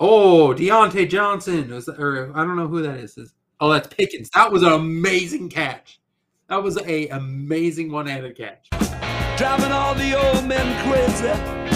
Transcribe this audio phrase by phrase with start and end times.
[0.00, 1.70] Oh, Diontae Johnson.
[1.70, 3.16] Was or I don't know who that is.
[3.60, 4.30] Oh, that's Pickens.
[4.34, 6.00] That was an amazing catch.
[6.48, 8.68] That was a amazing one-handed catch.
[9.38, 11.73] driving all the old men crazy.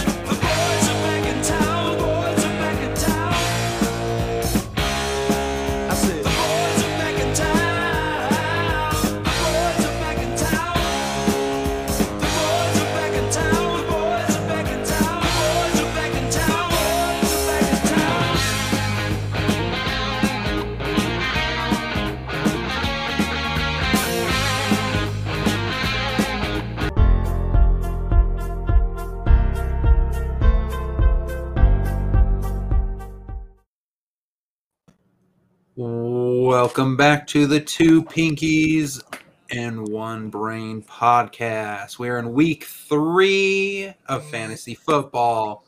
[36.78, 39.02] Welcome back to the Two Pinkies
[39.50, 41.98] and One Brain podcast.
[41.98, 45.64] We're in week three of fantasy football.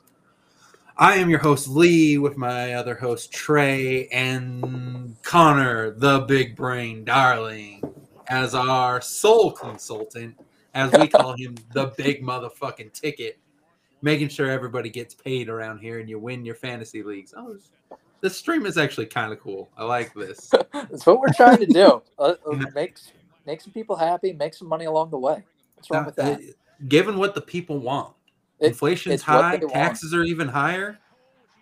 [0.97, 7.05] I am your host, Lee, with my other host, Trey, and Connor, the big brain
[7.05, 7.83] darling,
[8.29, 10.39] as our sole consultant,
[10.75, 13.37] as we call him, the big motherfucking ticket,
[14.01, 17.35] making sure everybody gets paid around here and you win your fantasy leagues.
[17.37, 17.57] Oh,
[18.21, 19.71] this stream is actually kind of cool.
[19.77, 20.51] I like this.
[20.73, 22.03] That's what we're trying to do.
[22.19, 22.99] Uh, uh, make
[23.47, 25.43] make some people happy, make some money along the way.
[25.75, 26.39] What's wrong with that?
[26.41, 26.43] uh,
[26.89, 28.15] Given what the people want,
[28.59, 29.73] It- inflation's high, they want.
[29.73, 30.99] taxes are even higher.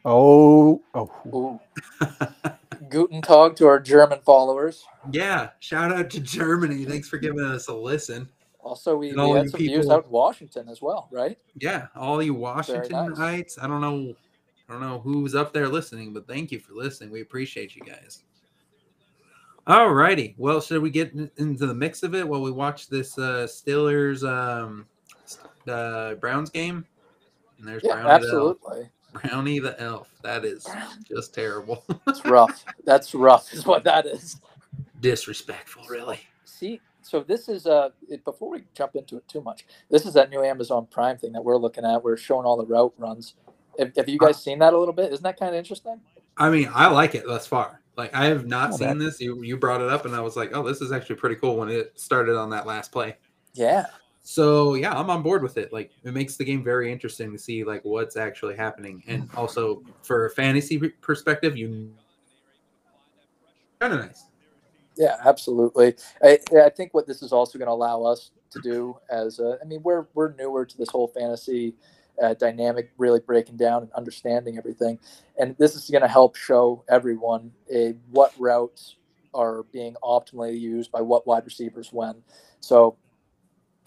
[0.05, 1.61] Oh, oh, Ooh.
[2.89, 4.84] Guten Tag to our German followers.
[5.11, 6.84] yeah, shout out to Germany.
[6.84, 8.28] Thanks for giving us a listen.
[8.61, 11.39] Also, we, And all we had some views out in Washington as well, right?
[11.61, 12.69] Yeah, all you nice.
[12.69, 13.59] Washingtonites.
[13.62, 14.15] I don't know,
[14.69, 17.11] I don't know who's up there listening, but thank you for listening.
[17.11, 18.23] We appreciate you guys.
[19.67, 20.35] All righty.
[20.39, 24.23] Well, should we get into the mix of it while we watch this uh, Steelers
[24.29, 24.87] um,
[25.67, 26.85] uh, Browns game?
[27.59, 28.23] And there's Yeah, Brownie the elf.
[28.23, 28.91] absolutely.
[29.13, 30.11] Brownie the elf.
[30.23, 30.67] That is
[31.07, 31.85] just terrible.
[32.07, 32.65] It's rough.
[32.85, 34.41] That's rough, is what that is.
[35.01, 36.21] Disrespectful, really.
[36.45, 37.91] See, so this is uh
[38.25, 39.67] before we jump into it too much.
[39.91, 42.03] This is that new Amazon Prime thing that we're looking at.
[42.03, 43.34] We're showing all the route runs.
[43.78, 45.12] Have, have you guys seen that a little bit?
[45.12, 46.00] Isn't that kind of interesting?
[46.37, 47.81] I mean, I like it thus far.
[47.97, 49.21] Like I have not Oh, seen that- this.
[49.21, 51.56] You you brought it up, and I was like, oh, this is actually pretty cool
[51.56, 53.16] when it started on that last play.
[53.55, 53.87] Yeah.
[54.22, 55.72] So yeah, I'm on board with it.
[55.72, 59.83] Like it makes the game very interesting to see like what's actually happening, and also
[60.03, 61.91] for a fantasy perspective, you
[63.81, 64.25] kind of nice.
[64.97, 65.95] Yeah, absolutely.
[66.22, 69.56] I, I think what this is also going to allow us to do as a,
[69.62, 71.75] I mean, we're we're newer to this whole fantasy
[72.23, 74.99] uh, dynamic, really breaking down and understanding everything,
[75.39, 78.97] and this is going to help show everyone a, what routes
[79.34, 82.15] are being optimally used by what wide receivers when.
[82.61, 82.97] So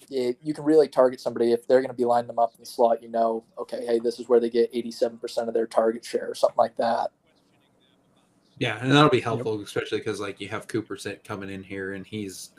[0.10, 2.60] it, you can really target somebody if they're going to be lining them up in
[2.60, 3.02] the slot.
[3.02, 6.30] You know, okay, hey, this is where they get eighty-seven percent of their target share,
[6.30, 7.12] or something like that.
[8.58, 12.06] Yeah, and that'll be helpful, especially because like you have Cooper coming in here, and
[12.06, 12.52] he's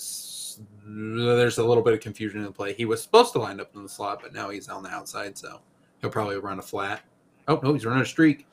[0.59, 2.73] s- there's a little bit of confusion in the play.
[2.73, 5.37] He was supposed to line up in the slot, but now he's on the outside,
[5.39, 5.61] so
[6.01, 7.03] he'll probably run a flat.
[7.49, 8.47] Oh no, he's running a streak.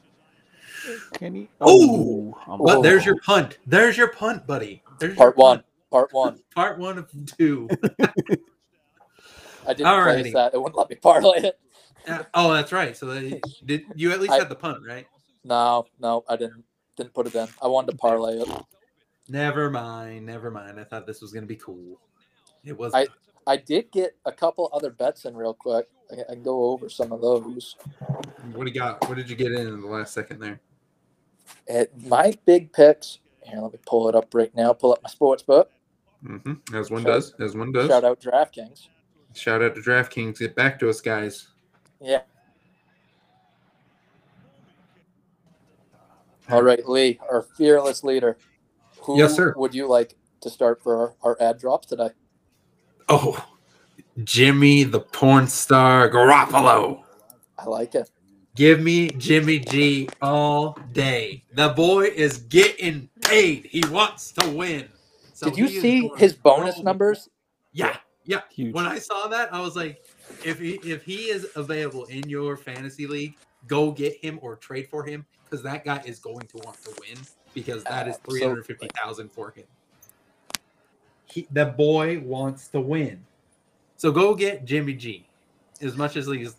[1.14, 1.50] can he?
[1.62, 2.38] Oh!
[2.48, 3.58] I'm Well, there's your punt.
[3.68, 4.82] There's your punt, buddy.
[5.00, 5.64] There's your Part one.
[5.92, 6.40] Part one.
[6.56, 7.68] Part one of two.
[9.68, 10.22] I didn't Alrighty.
[10.22, 10.54] place that.
[10.54, 11.60] It wouldn't let me parlay it.
[12.08, 12.96] Uh, oh, that's right.
[12.96, 15.06] So they, did you at least I- had the punt, right?
[15.44, 16.64] No, no, I didn't.
[16.98, 17.48] Didn't put it in.
[17.62, 18.50] I wanted to parlay it.
[19.30, 20.26] Never mind.
[20.26, 20.80] Never mind.
[20.80, 22.00] I thought this was gonna be cool.
[22.66, 22.94] It was.
[22.94, 23.08] I-
[23.48, 25.88] I did get a couple other bets in real quick.
[26.12, 27.78] I, I can go over some of those.
[28.54, 29.08] what do you got?
[29.10, 30.60] What did you get in in the last second there?
[31.68, 33.18] At my big picks.
[33.42, 34.74] Here, let me pull it up right now.
[34.74, 35.72] Pull up my sports book.
[36.24, 36.76] Mm-hmm.
[36.76, 37.34] As one Shout- does.
[37.40, 37.88] As one does.
[37.88, 38.88] Shout out DraftKings.
[39.34, 40.38] Shout out to DraftKings.
[40.38, 41.48] Get back to us, guys.
[42.00, 42.22] Yeah.
[46.50, 48.38] All right, Lee, our fearless leader.
[49.02, 49.54] Who Yes, sir.
[49.58, 52.10] would you like to start for our, our add drops today?
[53.08, 53.48] Oh,
[54.24, 57.04] Jimmy the porn star Garoppolo.
[57.58, 58.10] I like it.
[58.56, 61.44] Give me Jimmy G all day.
[61.54, 63.66] The boy is getting paid.
[63.66, 64.90] He wants to win.
[65.34, 67.30] So Did you see his bonus all numbers?
[67.72, 67.96] Yeah,
[68.26, 68.42] yeah.
[68.52, 68.74] huge.
[68.74, 70.04] When I saw that, I was like,
[70.44, 73.36] if he if he is available in your fantasy league,
[73.68, 76.94] go get him or trade for him because that guy is going to want to
[77.00, 77.18] win
[77.54, 78.48] because that is three Absolutely.
[78.48, 79.66] hundred fifty thousand for him.
[81.26, 83.24] He, the boy wants to win,
[83.98, 85.26] so go get Jimmy G.
[85.82, 86.56] As much as he's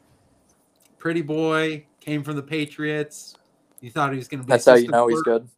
[0.98, 3.37] pretty boy, came from the Patriots.
[3.81, 4.52] You thought he was going to be.
[4.52, 5.48] a That's how you know he's good.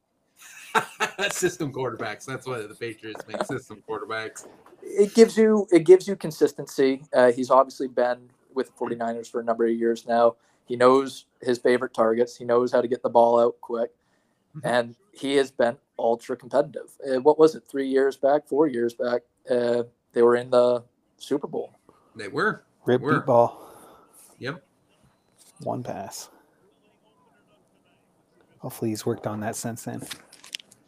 [1.30, 2.24] system quarterbacks.
[2.24, 4.46] That's why the Patriots make system quarterbacks.
[4.82, 7.02] It gives you it gives you consistency.
[7.12, 10.36] Uh, he's obviously been with the 49ers for a number of years now.
[10.66, 12.36] He knows his favorite targets.
[12.36, 13.90] He knows how to get the ball out quick.
[14.64, 16.90] And he has been ultra competitive.
[17.06, 17.62] Uh, what was it?
[17.68, 20.84] Three years back, four years back, uh, they were in the
[21.16, 21.72] Super Bowl.
[22.16, 22.64] They were.
[22.84, 23.14] Rip Were.
[23.14, 23.58] deep ball.
[24.38, 24.62] Yep.
[25.60, 26.28] One pass.
[28.58, 30.02] Hopefully he's worked on that since then.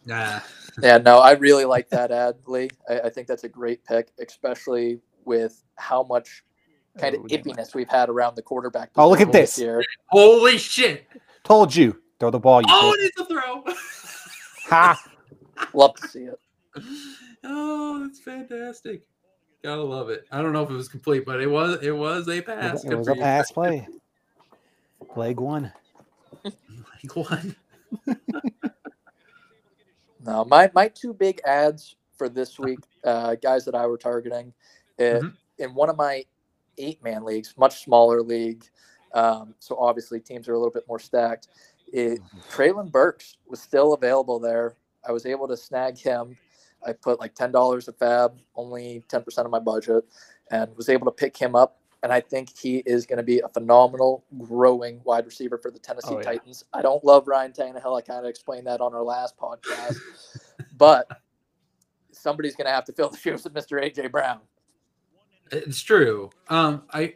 [0.05, 0.41] Nah.
[0.83, 2.69] Yeah, no, I really like that add, Lee.
[2.91, 6.43] I, I think that's a great pick, especially with how much
[6.99, 7.45] kind of Oh, damn.
[7.45, 8.91] ippiness we've had around the quarterback.
[8.97, 9.59] Oh, look at position this.
[9.61, 9.85] year.
[10.09, 11.07] Holy shit!
[11.45, 12.03] Told you.
[12.25, 13.05] Throw the ball, you Oh, bitch.
[13.05, 13.65] it is a throw.
[14.71, 14.99] Ha!
[15.75, 16.41] Love to see it.
[17.45, 19.03] oh, that's fantastic.
[19.63, 20.25] Gotta love it.
[20.33, 21.83] I don't know if it was complete, but it was.
[21.83, 22.73] It was a It pass.
[22.73, 23.87] was, it was a pass play.
[25.17, 25.71] Leg one.
[26.45, 27.57] Leg one.
[30.25, 34.55] No, my my two big adds for this week, uh, guys that I were targeting,
[34.99, 35.35] uh, Mhm.
[35.59, 36.25] in one of my
[36.79, 38.65] eight man leagues, much smaller league.
[39.13, 41.49] Um, so obviously teams are a little bit more stacked.
[41.95, 42.19] It,
[42.51, 44.75] Treylon Burks was still available there.
[45.09, 46.37] I was able to snag him.
[46.85, 50.05] I put like ten dollars a fab, only ten percent of my budget,
[50.51, 51.79] and was able to pick him up.
[52.03, 55.79] And I think he is going to be a phenomenal, growing wide receiver for the
[55.79, 56.25] Tennessee Oh, yeah.
[56.25, 56.65] Titans.
[56.75, 57.97] I don't love Ryan Tannehill.
[57.97, 59.97] I kind of explained that on our last podcast,
[60.77, 61.07] but
[62.11, 63.81] somebody's going to have to fill the shoes of Mr.
[63.81, 64.41] AJ Brown.
[65.53, 66.31] It's true.
[66.49, 67.15] Um, I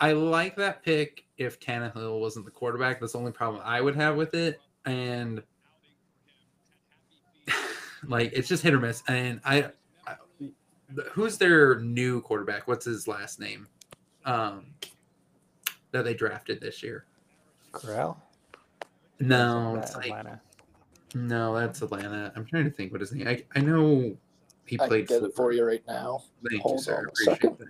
[0.00, 3.00] I like that pick if Tannehill wasn't the quarterback.
[3.00, 5.42] That's the only problem I would have with it, and
[8.06, 9.02] like it's just hit or miss.
[9.08, 9.70] And I,
[10.06, 10.16] I
[11.12, 12.68] who's their new quarterback?
[12.68, 13.66] What's his last name?
[14.26, 14.66] Um,
[15.92, 17.06] that they drafted this year.
[17.72, 18.22] Corral?
[19.18, 20.40] No, it's like, Atlanta.
[21.14, 22.32] no, that's Atlanta.
[22.36, 23.26] I'm trying to think what his name.
[23.26, 24.14] I, I know
[24.66, 26.22] he I can played get it for you right now.
[26.42, 26.98] Thank you, Hold sir.
[26.98, 27.58] on a Appreciate second.
[27.58, 27.68] that.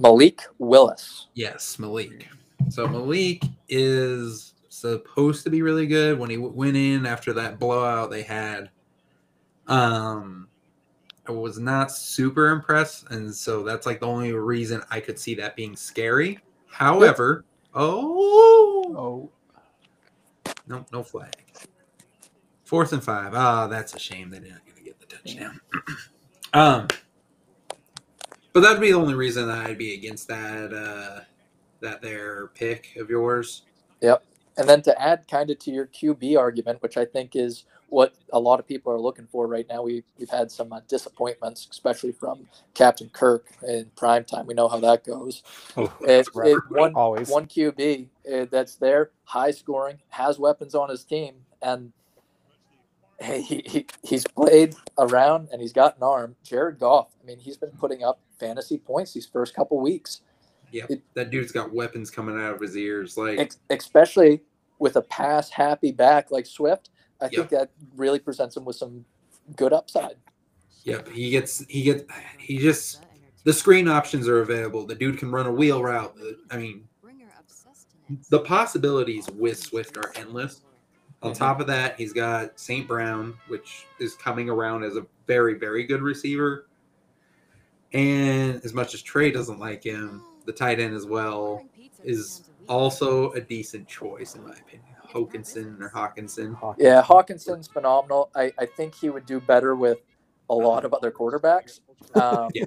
[0.00, 1.28] Malik Willis.
[1.34, 2.28] Yes, Malik.
[2.68, 6.18] So Malik is supposed to be really good.
[6.18, 8.70] When he w- went in after that blowout they had,
[9.66, 10.48] um,
[11.28, 15.34] I was not super impressed, and so that's like the only reason I could see
[15.36, 16.38] that being scary.
[16.68, 17.44] However,
[17.74, 18.20] oh
[18.96, 19.30] Oh,
[20.66, 21.34] no, no flag.
[22.64, 23.34] Fourth and five.
[23.34, 25.60] Ah, that's a shame they're not going to get the touchdown.
[26.54, 26.88] um,
[28.52, 30.72] but that'd be the only reason that I'd be against that.
[30.72, 31.20] Uh,
[31.80, 33.62] that their pick of yours.
[34.00, 34.24] Yep.
[34.56, 38.14] And then to add kind of to your QB argument, which I think is what
[38.32, 41.66] a lot of people are looking for right now, we, we've had some uh, disappointments,
[41.70, 44.46] especially from Captain Kirk in prime time.
[44.46, 45.42] We know how that goes.
[45.76, 47.28] oh It, it, one, always.
[47.28, 51.92] one QB uh, that's there, high scoring, has weapons on his team, and
[53.20, 56.34] hey, he, he, he's played around and he's got an arm.
[56.42, 60.22] Jared Goff, I mean, he's been putting up fantasy points these first couple weeks.
[60.72, 63.16] Yeah, It- that dude's got weapons coming out of his ears.
[63.16, 64.42] Like, ex- especially
[64.78, 66.90] with a pass happy back like Swift.
[67.20, 67.40] I Yeah.
[67.40, 69.04] think that really presents him with some
[69.56, 70.16] good upside.
[70.84, 72.04] yep, he gets he gets
[72.38, 73.02] he just
[73.44, 74.86] the screen options are available.
[74.86, 76.16] The dude can run a wheel route.
[76.50, 76.88] I mean,
[78.30, 80.62] the possibilities with Swift are endless.
[81.22, 81.36] On Mhm.
[81.36, 82.88] top of that, he's got St.
[82.88, 86.66] Brown, which is coming around as a very, very good receiver.
[87.92, 91.64] And as much as Trey doesn't like him, the tight end as well
[92.02, 94.86] is also a decent choice, in my opinion.
[95.06, 96.54] Hokinson or Hawkinson.
[96.54, 96.84] Hawkins.
[96.84, 98.30] Yeah, Hawkinson's phenomenal.
[98.34, 99.98] I, I think he would do better with
[100.48, 101.80] a lot of other quarterbacks.
[102.14, 102.64] Um, Yeah.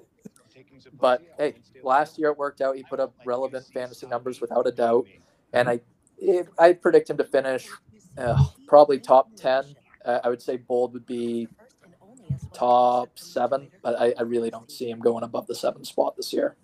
[1.00, 2.75] But hey, last year it worked out.
[2.75, 5.08] He put up relevant fantasy numbers without a doubt,
[5.51, 5.82] and I
[6.18, 7.68] if, I predict him to finish
[8.17, 9.75] uh, probably top ten.
[10.05, 11.48] Uh, I would say bold would be
[12.53, 16.34] top seven, but I, I really don't see him going above the seven spot this
[16.34, 16.55] year.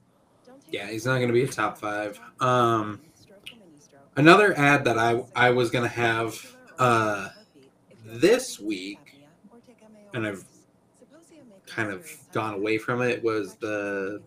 [0.71, 2.19] Yeah, he's not going to be a top five.
[2.39, 3.01] Um,
[4.15, 7.29] another add that I I was going to have uh,
[8.05, 8.99] this week,
[10.13, 10.43] and I've
[11.65, 14.21] kind of gone away from it, was the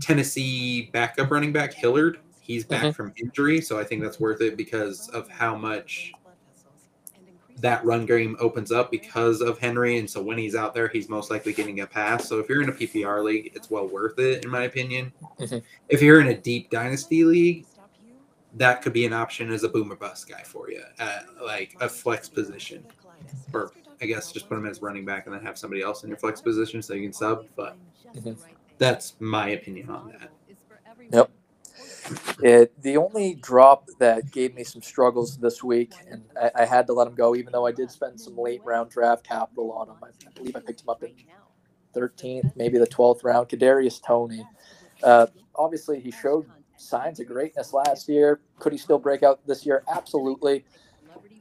[0.00, 2.18] Tennessee backup running back Hilliard.
[2.50, 2.94] He's back Mhm.
[2.96, 6.12] from injury, so I think that's worth it because of how much
[7.58, 9.98] that run game opens up because of Henry.
[9.98, 12.26] And so when he's out there, he's most likely getting a pass.
[12.28, 15.12] So if you're in a PPR league, it's well worth it, in my opinion.
[15.38, 15.62] Mhm.
[15.88, 17.66] If you're in a deep dynasty league,
[18.54, 21.88] that could be an option as a boomer bust guy for you, at like a
[21.88, 22.84] flex position.
[23.52, 26.08] Or I guess just put him as running back and then have somebody else in
[26.08, 27.46] your flex position so you can sub.
[27.54, 27.76] But
[28.12, 28.36] Mhm.
[28.78, 30.32] that's my opinion on that.
[31.12, 31.30] Yep.
[32.42, 36.86] It, the only drop that gave me some struggles this week, and I, I had
[36.86, 39.88] to let him go, even though I did spend some late round draft capital on
[39.88, 39.96] him.
[40.02, 41.12] I, I believe I picked him up in
[41.94, 43.48] 13th, maybe the 12th round.
[43.48, 44.44] Kadarius Toney.
[45.02, 48.40] Uh, obviously he showed signs of greatness last year.
[48.58, 49.84] Could he still break out this year?
[49.94, 50.64] Absolutely.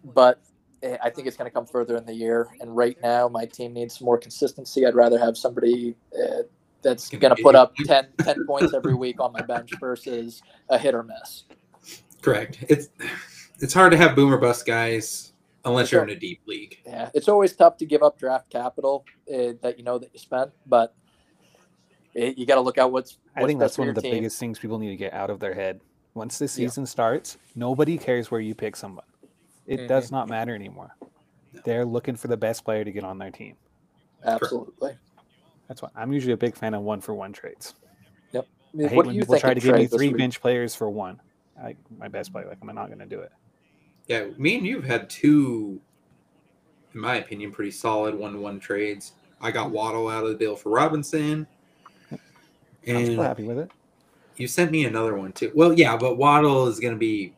[0.04, 0.42] But
[0.84, 2.48] eh, I think it's going to come further in the year.
[2.60, 4.86] And right now, my team needs more consistency.
[4.86, 6.44] I'd rather have somebody uh,
[6.82, 9.72] that's Gonna going to be- put up 10, 10 points every week on my bench
[9.80, 11.44] versus a hit or miss.
[12.22, 12.58] Correct.
[12.70, 12.90] It's
[13.60, 15.34] it's hard to have boomer bust guys
[15.66, 16.78] unless you're in a deep league.
[16.86, 20.20] Yeah, it's always tough to give up draft capital uh, that you know that you
[20.20, 20.94] spent, but
[22.14, 23.18] it, you got to look out what's.
[23.36, 24.12] I think that's for one of the team.
[24.12, 25.80] biggest things people need to get out of their head.
[26.14, 26.50] Once the Yeah.
[26.50, 29.06] season starts, nobody cares where you pick someone.
[29.68, 29.88] It Mm-hmm.
[29.88, 30.96] does not matter anymore.
[31.64, 33.56] They're looking for the best player to get on their team.
[34.26, 34.98] Absolutely.
[35.70, 37.76] That's why I'm usually a big fan of one for one trades.
[38.34, 38.48] Yep.
[38.74, 40.76] I mean, hate what do when you people try to give me three bench players
[40.76, 41.22] for one.
[41.62, 43.32] I, my best player, like I'm not going to do it.
[44.08, 45.80] Yeah, me and you've had two,
[46.94, 49.14] in my opinion, pretty solid one-one trades.
[49.40, 49.74] I got hmm.
[49.74, 51.46] Waddle out of the deal for Robinson,
[52.12, 52.18] I'm
[53.06, 53.72] still and happy with it.
[54.38, 55.52] you sent me another one too.
[55.54, 57.34] Well, yeah, but Waddle is going to be.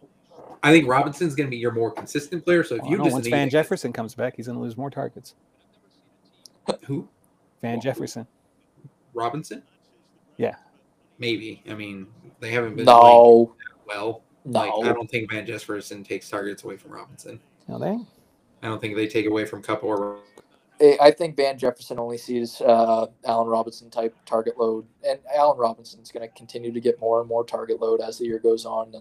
[0.63, 2.63] I think Robinson's going to be your more consistent player.
[2.63, 4.57] So if Well, you no, just once need Van a- Jefferson comes back, he's going
[4.57, 5.33] to lose more targets.
[6.85, 7.09] who
[7.61, 8.27] Van Well, Jefferson.
[9.13, 9.63] Robinson,
[10.37, 10.55] Yeah.
[11.19, 11.61] maybe.
[11.69, 12.07] I mean,
[12.39, 13.55] they haven't been playing No,
[13.87, 14.21] well.
[14.45, 14.59] no.
[14.59, 17.39] Like, I don't think Van Jefferson takes targets away from Robinson.
[17.67, 17.89] No, they.
[18.63, 20.19] I don't think they take away from Kupp or
[20.79, 25.57] I I think Van Jefferson only sees uh, Allen Robinson type target load, and Allen
[25.57, 28.65] Robinson's going to continue to get more and more target load as the year goes
[28.65, 28.93] on.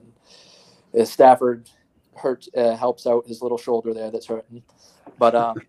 [0.95, 1.71] And Stafford
[2.17, 4.63] hurts uh, helps out his little shoulder there that's hurting,
[5.19, 5.67] but um, Old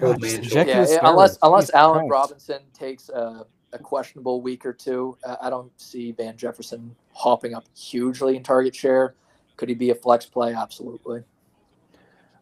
[0.00, 0.60] God, man just shoulder.
[0.60, 1.38] inject yeah, yeah, unless steroids.
[1.42, 2.10] unless Jesus Allen Christ.
[2.10, 7.54] Robinson takes a, a questionable week or two, uh, I don't see Van Jefferson hopping
[7.54, 9.14] up hugely in target share.
[9.56, 10.54] Could he be a flex play?
[10.54, 11.22] Absolutely.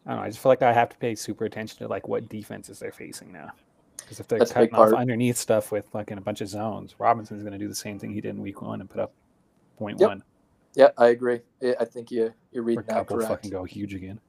[0.05, 0.23] I don't know.
[0.23, 2.91] I just feel like I have to pay super attention to like what defenses they're
[2.91, 3.51] facing now.
[3.97, 4.95] Because if they're That's cutting off part.
[4.95, 7.99] underneath stuff with like in a bunch of zones, Robinson's going to do the same
[7.99, 9.13] thing he did in week one and put up
[9.77, 10.09] point Yep.
[10.09, 10.23] one.
[10.75, 11.39] Yeah, I agree.
[11.61, 13.29] I I think you you're Or reading that Kupp will correct.
[13.29, 14.19] fucking go huge again.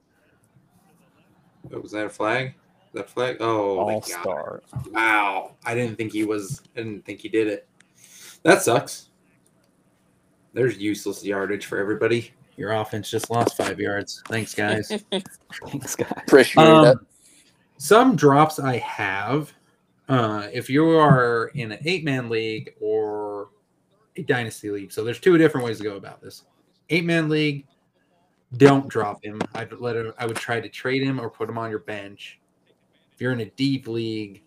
[1.73, 2.53] Oh, was that a flag?
[2.95, 3.37] Is that a flag?
[3.41, 4.63] Oh, All star.
[4.91, 5.55] Wow.
[5.65, 6.61] I didn't think he was.
[6.77, 7.67] I didn't think he did it.
[8.43, 9.09] That sucks.
[10.53, 12.31] There's useless yardage for everybody.
[12.55, 14.23] Your offense just lost five yards.
[14.29, 14.87] Thanks, guys.
[15.11, 16.13] Thanks, guys.
[16.25, 16.69] Appreciate it.
[16.69, 17.05] um,
[17.75, 19.51] some drops I have.
[20.07, 23.49] Uh, if you are in an eight man league or
[24.15, 26.43] a dynasty league, so there's two different ways to go about this.
[26.89, 27.65] Eight man league,
[28.55, 29.41] don't drop him.
[29.53, 30.13] I'd let him.
[30.17, 32.39] I would try to trade him or put him on your bench.
[33.15, 34.43] If you're in a deep league,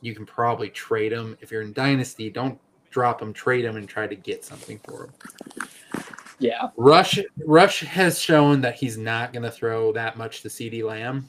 [0.00, 1.38] you can probably trade them.
[1.40, 2.58] If you're in dynasty, don't
[2.90, 5.68] drop them, Trade them, and try to get something for them.
[6.40, 6.70] Yeah.
[6.76, 11.28] Rush Rush has shown that he's not going to throw that much to CeeDee Lamb.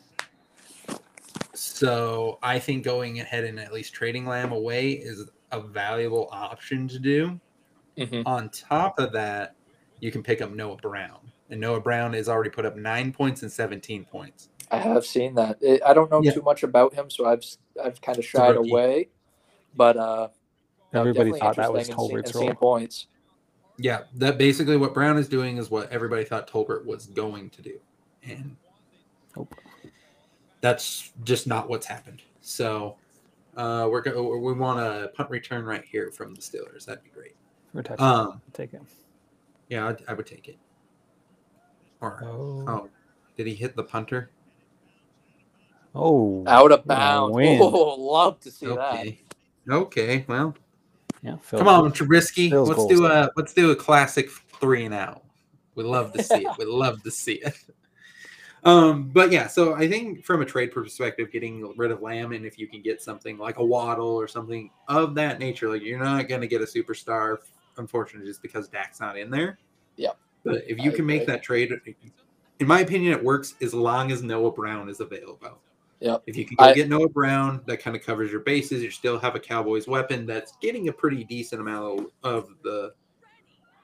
[1.54, 6.88] So I think going ahead and at least trading Lamb away is a valuable option
[6.88, 7.40] to do.
[7.98, 8.24] Mhm.
[8.26, 9.56] On top of that,
[10.00, 11.20] you can pick up Noah Brown.
[11.52, 14.50] And Noah Brown has already put up nine points and 17 points.
[14.72, 15.58] I have seen that.
[15.62, 16.32] It, I don't know Yeah.
[16.34, 17.44] too much about him, so I've
[17.84, 19.10] I've kind of shied away.
[19.76, 20.28] But uh,
[20.94, 22.56] Everybody definitely thought that was interesting and Tolbert's and role.
[22.56, 23.08] points.
[23.80, 27.62] Yeah, that basically what Brown is doing is what everybody thought Tolbert was going to
[27.64, 27.80] do.
[28.24, 28.56] And
[29.36, 29.56] Nope.
[30.62, 32.22] that's just not what's happened.
[32.42, 32.98] So
[33.58, 36.86] uh, we're go- we want a punt return right here from the Steelers.
[36.86, 37.36] That'd be great.
[37.72, 38.28] For a touchdown.
[38.28, 38.82] Um, Take it.
[39.70, 40.58] yeah, I'd, I would take it.
[42.02, 42.66] Or Oh.
[42.68, 42.90] oh,
[43.38, 44.30] did he hit the punter?
[45.96, 46.44] Oh.
[46.48, 47.36] Out of bounds.
[47.36, 47.60] win.
[47.62, 48.76] Oh, love to see that.
[48.76, 49.20] Okay.
[49.70, 50.26] Okay.
[50.28, 50.56] Well,
[51.22, 51.38] Yeah.
[51.50, 52.50] Come on, Trubisky.
[52.50, 53.24] Phil's Let's goals do there.
[53.24, 55.24] a let's do a classic three and out.
[55.76, 56.58] We love to see it.
[56.58, 57.56] We love to see it.
[58.66, 62.46] Um, but yeah, so I think from a trade perspective, getting rid of Lamb and
[62.46, 66.00] if you can get something like a Waddle or something of that nature, like you're
[66.00, 67.40] not going to get a superstar,
[67.76, 69.60] unfortunately, just because Dak's not in there.
[69.98, 70.12] Yeah.
[70.46, 71.34] But if you I can make agree.
[71.34, 71.74] that trade,
[72.60, 75.60] in my opinion, it works as long as Noah Brown is available.
[76.04, 76.24] Yep.
[76.28, 78.84] If you can I- get Noah Brown, that kind of covers your bases.
[78.84, 82.94] You still have a Cowboys weapon that's getting a pretty decent amount of, the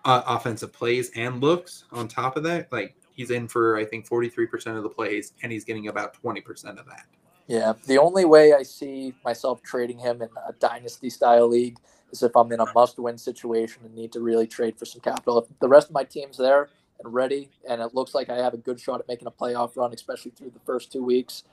[0.05, 1.85] uh, offensive plays and looks.
[1.91, 4.89] On top of that, like he's in for I think forty three percent of the
[4.89, 7.05] plays, and he's getting about twenty percent of that.
[7.47, 7.73] Yeah.
[7.85, 11.77] The only way I see myself trading him in a dynasty style league
[12.11, 15.01] is if I'm in a must win situation and need to really trade for some
[15.01, 15.39] capital.
[15.39, 16.69] If the rest of my team's there
[17.03, 19.75] and ready, and it looks like I have a good shot at making a playoff
[19.75, 21.43] run, especially through the first two weeks,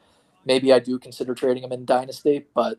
[0.47, 2.47] maybe I do consider trading him in dynasty.
[2.55, 2.79] But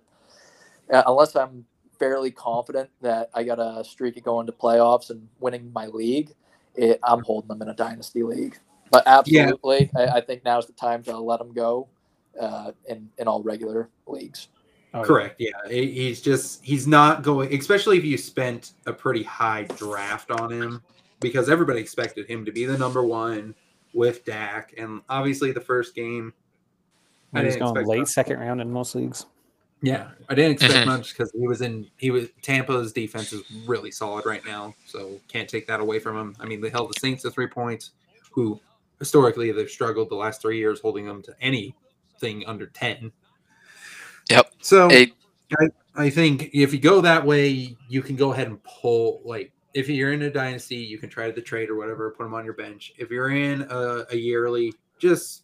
[0.92, 1.66] uh, unless I'm
[2.00, 6.34] fairly confident that I got a streak of going to playoffs and winning my league,
[6.76, 8.58] it, I'm holding them in a dynasty league.
[8.90, 11.90] But absolutely, I, I think now's the time to let him go
[12.40, 14.48] uh, in in all regular leagues.
[14.94, 15.04] Oh.
[15.04, 15.36] Correct.
[15.40, 17.54] Yeah, He- he's just he's not going.
[17.54, 20.82] Especially if you spent a pretty high draft on him,
[21.20, 23.54] because everybody expected him to be the number one
[23.94, 26.34] with Dak, and obviously the first game.
[27.34, 28.08] I He's didn't going expect late much.
[28.10, 29.26] second round in most leagues.
[29.82, 31.88] Yeah, I didn't expect much because he was in.
[31.98, 36.18] He was Tampa's defense is really solid right now, so can't take that away from
[36.18, 36.36] him.
[36.40, 37.92] I mean, they held the Saints to three points,
[38.32, 38.60] who
[39.00, 43.12] historically they've struggled the last three years holding them to anything under ten.
[44.30, 44.54] Yep.
[44.62, 45.14] So Eight.
[45.96, 49.22] I think if you go that way, you can go ahead and pull.
[49.24, 52.24] Like, if you're in a dynasty, you can try to the trade or whatever, put
[52.24, 52.94] them on your bench.
[52.98, 55.44] If you're in a, a yearly, just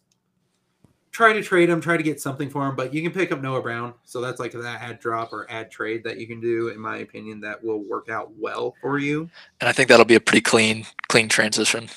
[1.14, 2.74] try to trade them, try to get something for them.
[2.74, 3.94] But you can pick up Noah Brown.
[4.04, 6.98] So that's like that add drop or add trade that you can do, in my
[6.98, 9.30] opinion, that will work out well for you.
[9.60, 11.88] And I think that'll be a pretty clean, clean transition.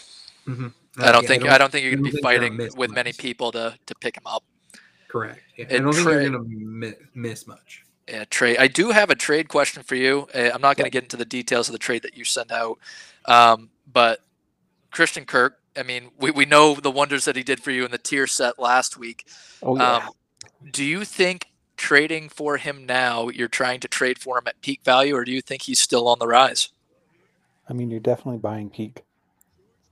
[0.48, 0.72] Mhm.
[1.00, 2.34] I don't Yeah, think I don't think you're I going don't to be think they're
[2.40, 4.44] gonna fighting miss with many people to to pick him up.
[5.08, 5.42] correct.
[5.58, 7.84] Yeah, I And don't think you're going to mi- miss much.
[8.08, 8.58] Yeah, trade.
[8.58, 10.28] I do have a trade question for you.
[10.34, 12.52] Uh, I'm not going to get into the details of the trade that you sent
[12.52, 12.78] out,
[13.26, 14.22] um, but
[14.92, 15.60] Christian Kirk.
[15.78, 18.28] I mean, we, we know the wonders that he did for you in the tier
[18.28, 19.28] set last week.
[19.62, 19.96] Oh yeah.
[19.98, 20.10] Um,
[20.72, 24.82] do you think trading for him now, you're trying to trade for him at peak
[24.84, 26.70] value, or do you think he's still on the rise?
[27.70, 29.04] I mean, you're definitely buying peak.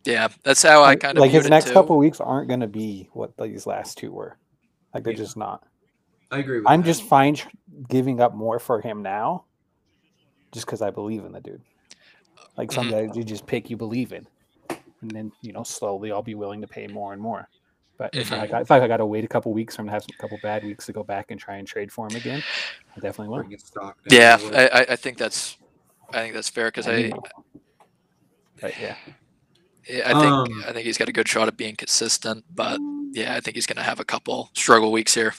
[0.06, 1.74] Yeah, that's how I Like- kind of like viewed his next too.
[1.74, 4.38] couple weeks aren't going to be what these last two were.
[4.94, 5.18] Like they're Yeah.
[5.18, 5.64] just not.
[6.32, 6.88] I agree with I'm that.
[6.88, 7.38] just fine
[7.90, 9.46] giving up more for him now,
[10.52, 11.62] just because I believe in the dude.
[12.58, 12.92] Like some Mhm.
[13.10, 14.28] guys you just pick you believe in,
[15.08, 17.48] and then you know slowly I'll be willing to pay more and more.
[17.98, 18.52] But if I Mhm.
[18.52, 20.38] got, if I got to wait a couple weeks for him to have a couple
[20.40, 22.44] bad weeks to go back and try and trade for him again,
[22.96, 23.38] I definitely will.
[23.38, 24.38] bring his stock Yeah.
[24.54, 25.58] I, I- I think that's
[26.14, 27.14] I think that's fair because I I, mean,
[28.62, 28.96] But yeah,
[29.90, 32.44] I think Um, I think he's got a good shot at being consistent.
[32.54, 32.80] But
[33.14, 35.34] yeah, I think he's going to have a couple struggle weeks here.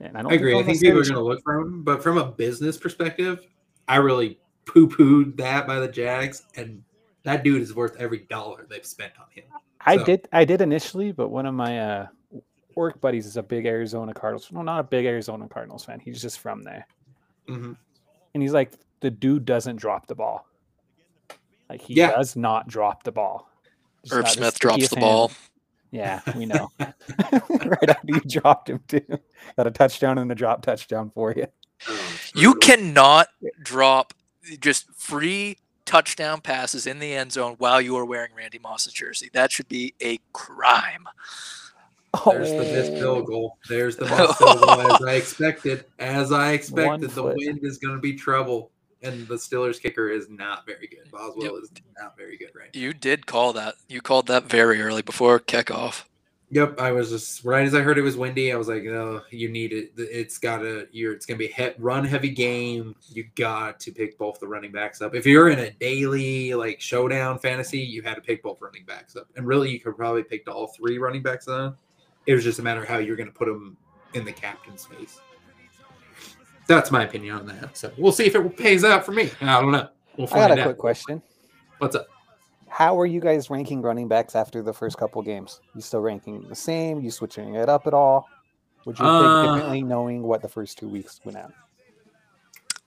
[0.00, 0.58] and I don't I agree.
[0.58, 3.40] I think people are going to look for him, but from a business perspective,
[3.88, 6.82] I really poo pooed that by the Jags, and
[7.24, 9.44] that dude is worth every dollar they've spent on him.
[9.80, 12.06] I So- did I did initially, but one of my uh,
[12.76, 14.50] work buddies is a big Arizona Cardinals.
[14.52, 16.00] No, not a big Arizona Cardinals fan.
[16.00, 16.86] He's just from there,
[17.48, 17.76] Mhm.
[18.34, 20.46] and he's like, the dude doesn't drop the ball.
[21.68, 22.10] Like he Yeah.
[22.12, 23.48] does not drop the ball.
[24.02, 25.00] Just Herb Smith drops the hand.
[25.04, 25.32] ball.
[25.92, 26.70] Yeah, we know.
[26.78, 29.00] right after you dropped him too,
[29.56, 31.46] got a touchdown and a drop touchdown for you.
[32.34, 33.28] You cannot
[33.62, 34.14] drop
[34.60, 39.30] just free touchdown passes in the end zone while you are wearing Randy Moss's jersey.
[39.32, 41.08] That should be a crime.
[42.14, 42.32] Oh.
[42.32, 43.56] There's the missed field goal.
[43.68, 45.84] There's the missed field goal as I expected.
[45.98, 48.70] As I expected, the wind is going to be trouble,
[49.02, 51.10] and the Steelers kicker is not very good.
[51.10, 52.80] Boswell is not very good right now.
[52.80, 53.76] You did call that.
[53.88, 56.04] You called that very early before kickoff.
[56.52, 58.52] Yep, I was just right as I heard it was windy.
[58.52, 59.92] I was like, "No, you need it.
[59.96, 60.88] It's got to.
[60.90, 61.12] You're.
[61.12, 62.96] It's gonna be a he- run heavy game.
[63.08, 65.14] You got to pick both the running backs up.
[65.14, 69.14] If you're in a daily like showdown fantasy, you had to pick both running backs
[69.14, 69.28] up.
[69.36, 71.78] And really, you could probably pick all three running backs up.
[72.26, 73.76] It was just a matter of how you're gonna put them
[74.14, 75.20] in the captain's space.
[76.66, 77.76] That's my opinion on that.
[77.76, 79.30] So we'll see if it pays out for me.
[79.40, 79.88] I don't know.
[80.16, 80.66] We'll I got find a out.
[80.66, 81.22] quick question.
[81.78, 82.08] What's up?
[82.70, 85.60] How are you guys ranking running backs after the first couple games?
[85.74, 87.00] You still ranking the same?
[87.00, 88.26] You switching it up at all?
[88.86, 91.52] Would you Uh, think differently knowing what the first two weeks went out?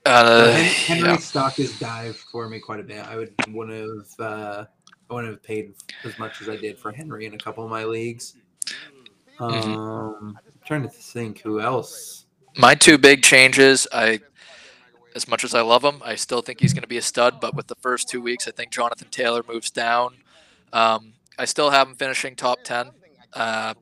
[0.06, 1.16] Uh, Henry yeah.
[1.16, 3.06] stock has dived for me quite a bit.
[3.06, 3.78] I would wouldn't
[4.18, 4.64] have uh,
[5.10, 7.70] I wouldn't have paid as much as I did for Henry in a couple of
[7.70, 8.34] my leagues.
[9.38, 9.72] Mm-hmm.
[9.72, 12.26] Um, I'm trying to think who else.
[12.56, 14.20] My two big changes, I
[15.14, 17.40] as much as I love him, I still think he's going to be a stud.
[17.40, 20.16] But with the first two weeks, I think Jonathan Taylor moves down.
[20.72, 22.90] Um, I still have him finishing top ten,
[23.32, 23.74] uh,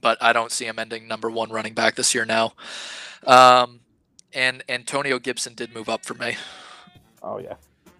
[0.00, 2.54] but I don't see him ending number one running back this year now.
[3.26, 3.80] Um,
[4.32, 6.36] and Antonio Gibson did move up for me.
[7.22, 7.54] Oh yeah,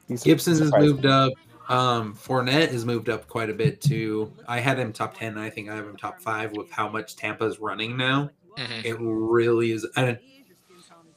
[0.08, 1.32] He's Gibson has moved up.
[1.68, 4.32] Um, Fournette has moved up quite a bit too.
[4.48, 5.38] I had him top ten.
[5.38, 8.30] I think I have him top five with how much Tampa's running now.
[8.58, 8.84] Mhm.
[8.84, 9.86] It really is.
[9.96, 10.18] And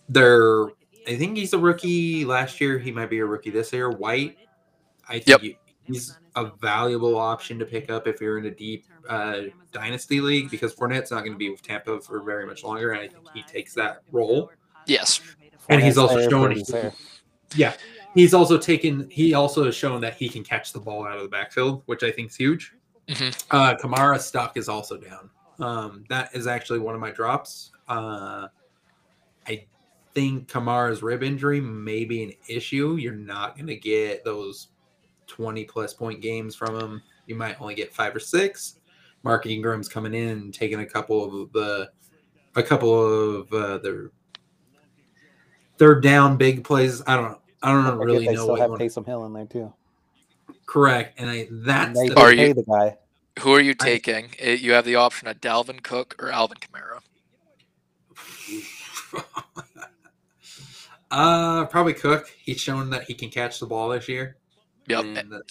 [0.07, 0.67] they're.
[1.07, 2.77] I think he's a rookie last year.
[2.79, 3.89] He might be a rookie this year.
[3.91, 4.37] White.
[5.07, 5.41] I think Yep.
[5.41, 9.41] he- he's a valuable option to pick up if you're in a deep uh,
[9.71, 13.01] dynasty league because Fournette's not going to be with Tampa for very much longer, and
[13.01, 14.51] I think he takes that role.
[14.87, 15.21] Yes.
[15.69, 16.91] And he's also there, shown Brady's there.
[17.55, 17.75] Yeah,
[18.15, 19.07] he's also taken.
[19.11, 22.01] He also has shown that he can catch the ball out of the backfield, which
[22.01, 22.73] I think is huge.
[23.07, 23.43] Mhm.
[23.51, 25.29] Uh, Kamara's stock is also down.
[25.59, 27.71] Um, that is actually one of my drops.
[27.87, 28.47] Uh,
[29.47, 29.65] I
[30.15, 32.95] think Kamara's rib injury may be an issue.
[32.95, 34.69] You're not going to get those
[35.27, 37.01] 20 plus point games from him.
[37.27, 38.79] You might only get five or six.
[39.23, 41.89] Mark Ingram's coming in and taking a couple of the,
[42.55, 44.09] a couple of uh, the
[45.77, 47.01] they're down big plays.
[47.05, 47.37] I don't.
[47.61, 48.59] I don't Don't really they know still what.
[48.59, 49.73] have you wanna- Taysom Hill in there too.
[50.67, 52.97] correct, and I, And that's they the, Are you- the guy.
[53.39, 54.29] Who are you taking?
[54.39, 56.99] Eh, You have the option of Dalvin Cook or Alvin Kamara.
[61.15, 62.27] Uh, probably Cook.
[62.43, 64.37] He's shown that he can catch the ball this year.
[64.87, 65.03] Yep.
[65.05, 65.41] And the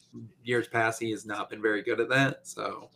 [0.44, 2.46] years past, he has not been very good at that.
[2.46, 2.90] So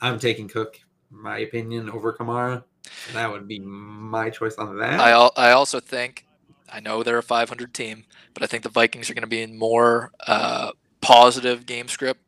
[0.00, 2.64] I'm taking Cook, my opinion, over Kamara.
[3.12, 4.98] That would be my choice on that.
[5.00, 6.24] I al- I also think
[6.72, 9.42] I know they're a 500 team, but I think the Vikings are going to be
[9.42, 12.20] in more uh, positive game script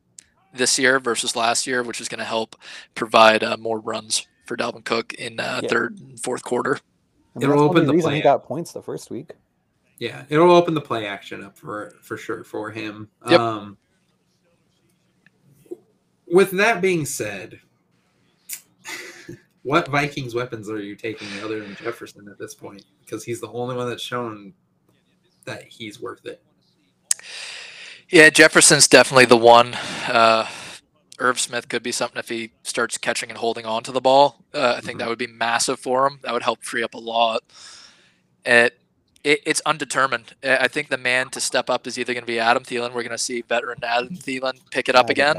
[0.52, 2.56] this year versus last year, which is going to help
[2.94, 5.68] provide uh, more runs for Dalvin Cook in uh, Yeah.
[5.68, 6.78] third and fourth quarter.
[7.44, 9.32] I mean, It'll that's the open the reason he got points the first week.
[9.98, 13.08] yeah, it'll open the play action up for for sure for him.
[13.28, 13.40] Yep.
[13.40, 13.78] Um,
[16.26, 17.60] with that being said,
[19.62, 22.84] what Vikings weapons are you taking other than Jefferson at this point?
[23.00, 24.52] Because he's the only one that's shown
[25.44, 26.42] that he's worth it.
[28.10, 29.74] Yeah, Jefferson's definitely the one.
[30.06, 30.46] Uh,
[31.18, 34.44] Irv Smith could be something if he starts catching and holding on to the ball.
[34.54, 35.00] Uh, I think Mhm.
[35.00, 36.20] that would be massive for him.
[36.22, 37.42] That would help free up a lot.
[38.44, 38.78] It,
[39.24, 40.34] it it's undetermined.
[40.44, 42.88] I I think the man to step up is either going to be Adam Thielen.
[42.94, 45.36] We're going to see veteran Adam Thielen pick it up again,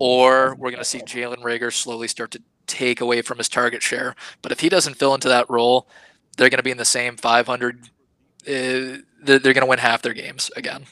[0.00, 0.98] or we're going to see.
[1.00, 4.14] Jalen Reagor slowly start to take away from his target share.
[4.42, 5.88] But if he doesn't fill into that role,
[6.36, 7.84] they're going to be in the same 500.
[8.46, 10.86] Uh, they're they're going to win half their games again.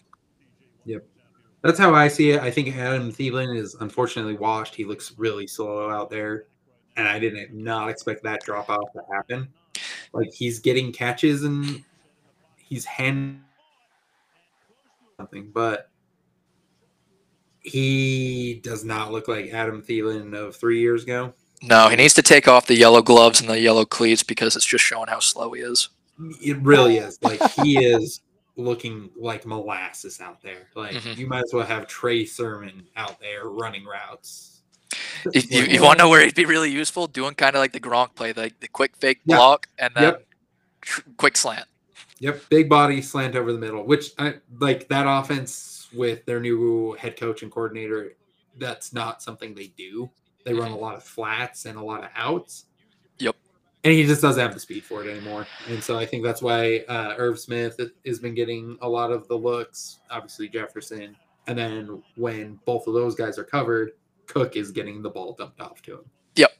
[1.66, 2.40] That's how I see it.
[2.40, 4.72] I think Adam Thielen is unfortunately washed.
[4.72, 6.44] He looks really slow out there,
[6.96, 9.48] and I didn't not expect that drop off to happen.
[10.12, 11.82] Like he's getting catches and
[12.56, 13.40] he's hand
[15.16, 15.90] something, but
[17.58, 21.34] he does not look like Adam Thielen of three years ago.
[21.62, 24.64] No, he needs to take off the yellow gloves and the yellow cleats because it's
[24.64, 25.88] just showing how slow he is.
[26.40, 27.18] It really is.
[27.22, 28.20] Like he is
[28.56, 30.68] looking like molasses out there.
[30.74, 31.16] Like Mhm.
[31.16, 34.60] you might as well have Trey Sermon out there running routes.
[35.34, 37.06] If you, you want to know where he'd be really useful?
[37.06, 39.36] Doing kind of like the Gronk play, like the quick fake Yeah.
[39.36, 40.26] block and then Yep.
[40.80, 41.66] tr- quick slant.
[42.18, 46.92] Yep, big body slant over the middle, which I like that offense with their new
[46.94, 48.14] head coach and coordinator.
[48.56, 50.10] That's not something they do.
[50.46, 52.64] They run a lot of flats and a lot of outs.
[53.84, 55.46] And he just doesn't have the speed for it anymore.
[55.68, 59.28] And so I think that's why uh, Irv Smith has been getting a lot of
[59.28, 60.00] the looks.
[60.10, 63.92] Obviously Jefferson, and then when both of those guys are covered,
[64.26, 66.04] Cook is getting the ball dumped off to him.
[66.34, 66.50] Yep.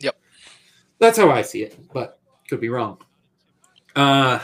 [0.00, 0.16] Yep.
[0.98, 2.98] That's how I see it, but could be wrong.
[3.94, 4.40] Uh,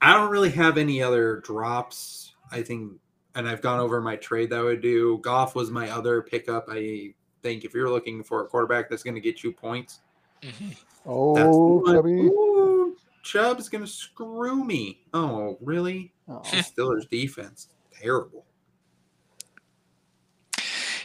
[0.00, 2.32] I don't really have any other drops.
[2.50, 2.92] I think,
[3.34, 5.18] and I've gone over my trade that I would do.
[5.18, 6.66] Goff was my other pickup.
[6.70, 7.12] I
[7.42, 10.00] think if you're looking for a quarterback that's going to get you points,
[10.42, 10.68] Mhm.
[10.68, 11.94] that's the Oh, one.
[11.94, 12.12] Chubby.
[12.12, 15.00] Ooh, Chubb's going to screw me.
[15.14, 16.12] Oh, really?
[16.28, 16.40] Oh.
[16.44, 18.44] Steelers defense terrible.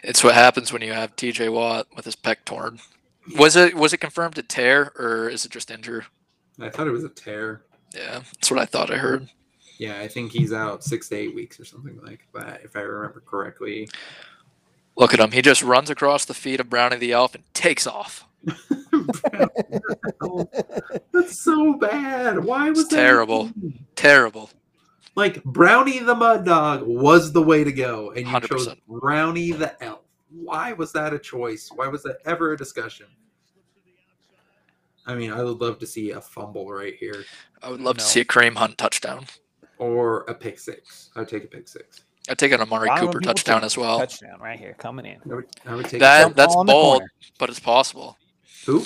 [0.03, 1.49] It's what happens when you have T.J.
[1.49, 2.79] Watt with his pec torn.
[3.37, 6.05] Was it was it confirmed to tear or is it just injured?
[6.59, 7.63] I thought it was a tear.
[7.95, 9.29] Yeah, that's what I thought I heard.
[9.77, 12.81] Yeah, I think he's out six to eight weeks or something like that, if I
[12.81, 13.87] remember correctly.
[14.97, 15.31] Look at him.
[15.31, 18.25] He just runs across the feet of Brownie the Elf and takes off.
[21.11, 22.43] That's so bad.
[22.43, 22.95] Why was It's that?
[22.95, 23.51] terrible.
[23.95, 24.49] Terrible.
[25.15, 28.77] Like Brownie the Mud Dog was the way to go, and you chose 100%.
[28.87, 29.99] Brownie the Elf.
[30.31, 31.69] Why was that a choice?
[31.73, 33.05] Why was that ever a discussion?
[35.05, 37.25] I mean, I would love to see a fumble right here
[37.61, 38.03] I would love No.
[38.03, 39.25] to see a Kareem Hunt touchdown.
[39.77, 41.09] or a pick six.
[41.15, 42.01] I'd take a pick six.
[42.29, 43.99] I'd take an Amari Donovan Cooper touchdown as well.
[43.99, 45.17] Touchdown right here, coming in.
[45.29, 47.03] I would, I would take That- a that's ball in the bold.
[47.37, 48.17] But it's possible.
[48.65, 48.85] Who?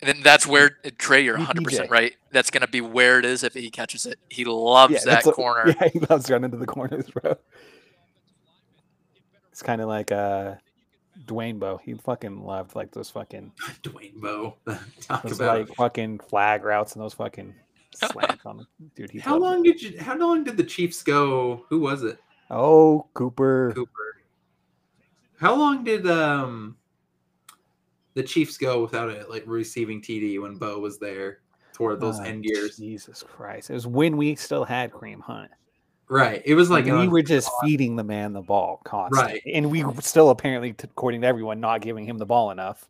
[0.00, 2.14] And then that's where Trey, you're 100 percent right.
[2.30, 4.18] That's gonna be where it is if he catches it.
[4.28, 5.74] He loves that that's a- corner.
[5.80, 7.36] yeah, he loves running to the corners, bro.
[9.50, 10.56] It's kind of like uh,
[11.24, 11.80] Dwayne Bowe.
[11.82, 14.56] He fucking loved like those fucking Dwayne Bowe.
[15.00, 17.54] Talk those about like fucking flag routes and those fucking
[17.94, 19.10] slants on the dude.
[19.10, 19.98] He how long did you?
[19.98, 21.64] How long did the Chiefs go?
[21.70, 22.18] Who was it?
[22.50, 23.72] Oh, Cooper.
[23.74, 24.20] Cooper.
[25.40, 26.76] How long did um
[28.16, 31.38] the Chiefs go without a like receiving TD when Bowe was there
[31.72, 32.78] toward those Oh, end years?
[32.78, 33.70] Jesus Christ!
[33.70, 35.50] It was when we still had Kareem Hunt.
[36.08, 36.40] Right.
[36.44, 39.54] It was like Like we an- were just feeding the man the ball constantly, Right.
[39.54, 42.88] and we were still apparently, according to everyone, not giving him the ball enough.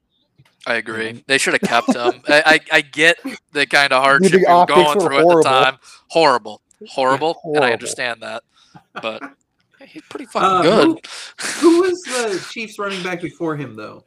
[0.66, 1.24] I agree.
[1.26, 2.22] They should have kept him.
[2.28, 3.18] I, I, I get
[3.52, 5.78] the kind of the hardship you're going were through at the time.
[6.08, 8.42] Horrible, horrible, and I understand that.
[9.00, 9.22] But
[9.86, 11.06] he's pretty Uh, fucking good.
[11.60, 14.04] who was the Chiefs running back before him though?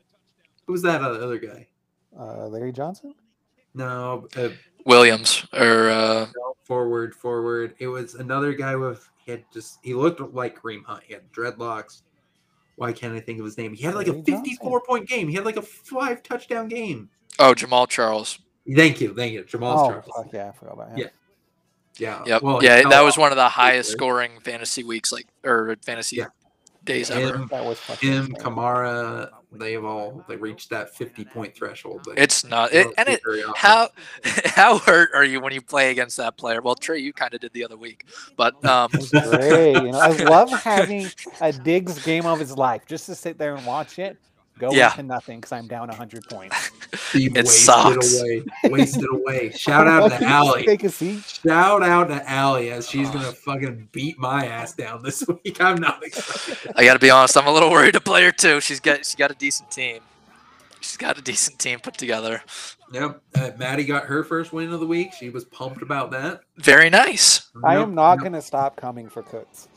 [0.69, 1.65] Who was that other guy?
[2.15, 3.15] Uh, Larry Johnson.
[3.73, 4.49] No, uh,
[4.85, 7.73] Williams or uh, no, forward, forward.
[7.79, 11.01] It was another guy with he had just he looked like Kareem Hunt.
[11.07, 12.03] He had dreadlocks.
[12.75, 13.73] Why can't I think of his name?
[13.73, 14.45] He had like a Randy Johnson.
[14.45, 15.27] 54 point game.
[15.27, 17.09] He had like a five touchdown game.
[17.39, 18.37] oh Jamaal Charles.
[18.75, 20.05] Thank you, thank you, Jamaal Oh, Charles.
[20.15, 20.97] fuck yeah, I forgot about him.
[20.99, 21.07] Yeah.
[21.97, 22.43] Yeah, Yep.
[22.43, 23.97] well, yeah, that was one of the highest Good.
[23.97, 26.25] scoring fantasy weeks, like or fantasy Yeah.
[26.83, 27.35] days ever.
[27.37, 28.35] Him, That was fucking him, insane.
[29.53, 32.01] Kamara, they've all they reached that 50 point threshold.
[32.05, 33.45] but It's not, it, and do it.
[33.55, 33.89] How
[34.45, 36.61] how hurt are you when you play against that player?
[36.61, 39.73] Well, Trey, you kind of did the other week, but um, great.
[39.73, 41.07] You know, I love having
[41.41, 44.17] a Diggs game of his life just to sit there and watch it
[44.59, 44.91] go Yeah.
[44.91, 46.71] into nothing because I'm down 100 points.
[47.13, 48.19] He It wasted sucks.
[48.19, 48.43] away.
[48.65, 49.51] Wasted away.
[49.51, 50.65] Shout out to Allie.
[50.65, 51.23] Take a seat.
[51.43, 55.59] Shout out to Allie as she's gonna fucking beat my ass down this week.
[55.59, 56.71] I'm not excited.
[56.75, 58.61] I got to be honest, I'm a little worried to play her too.
[58.61, 60.01] She's got she's got a decent team.
[60.81, 62.41] She's got a decent team put together.
[62.93, 63.21] Yep.
[63.35, 65.13] Uh, Maddie got her first win of the week.
[65.13, 66.41] She was pumped about that.
[66.57, 67.49] Very nice.
[67.63, 68.19] I Nope, am not nope.
[68.21, 69.67] going to stop coming for Cooks.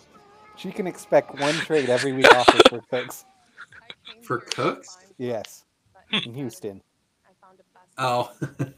[0.57, 3.25] She can expect one trade every week off her for Cooks.
[4.23, 4.99] For cooks.
[5.19, 5.65] Yes,
[6.13, 6.83] in Houston.
[7.99, 8.31] Oh,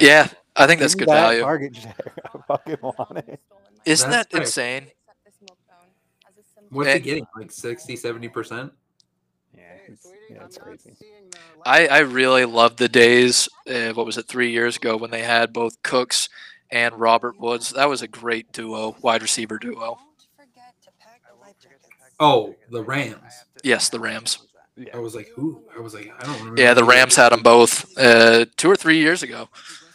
[0.00, 1.40] Yeah, I think that's good that value.
[1.40, 1.94] Target share.
[2.34, 3.40] I fucking want it.
[3.84, 4.42] Isn't That's that right.
[4.46, 4.86] insane?
[6.70, 7.26] what's he getting?
[7.36, 8.72] Like 60, 70 percent.
[9.56, 10.96] Yeah, it's, yeah, it's crazy.
[11.64, 13.48] I, I really loved the days.
[13.68, 14.26] Uh, what was it?
[14.26, 16.28] Three years ago when they had both Cooks
[16.70, 17.70] and Robert Woods.
[17.70, 19.98] That was a great duo, wide receiver duo.
[22.20, 23.20] Oh, the Rams.
[23.64, 24.38] Yes, the Rams.
[24.92, 25.62] I was like, who?
[25.76, 26.60] I was like, I don't remember.
[26.60, 29.48] Yeah, the Rams had them both uh, two or three years ago.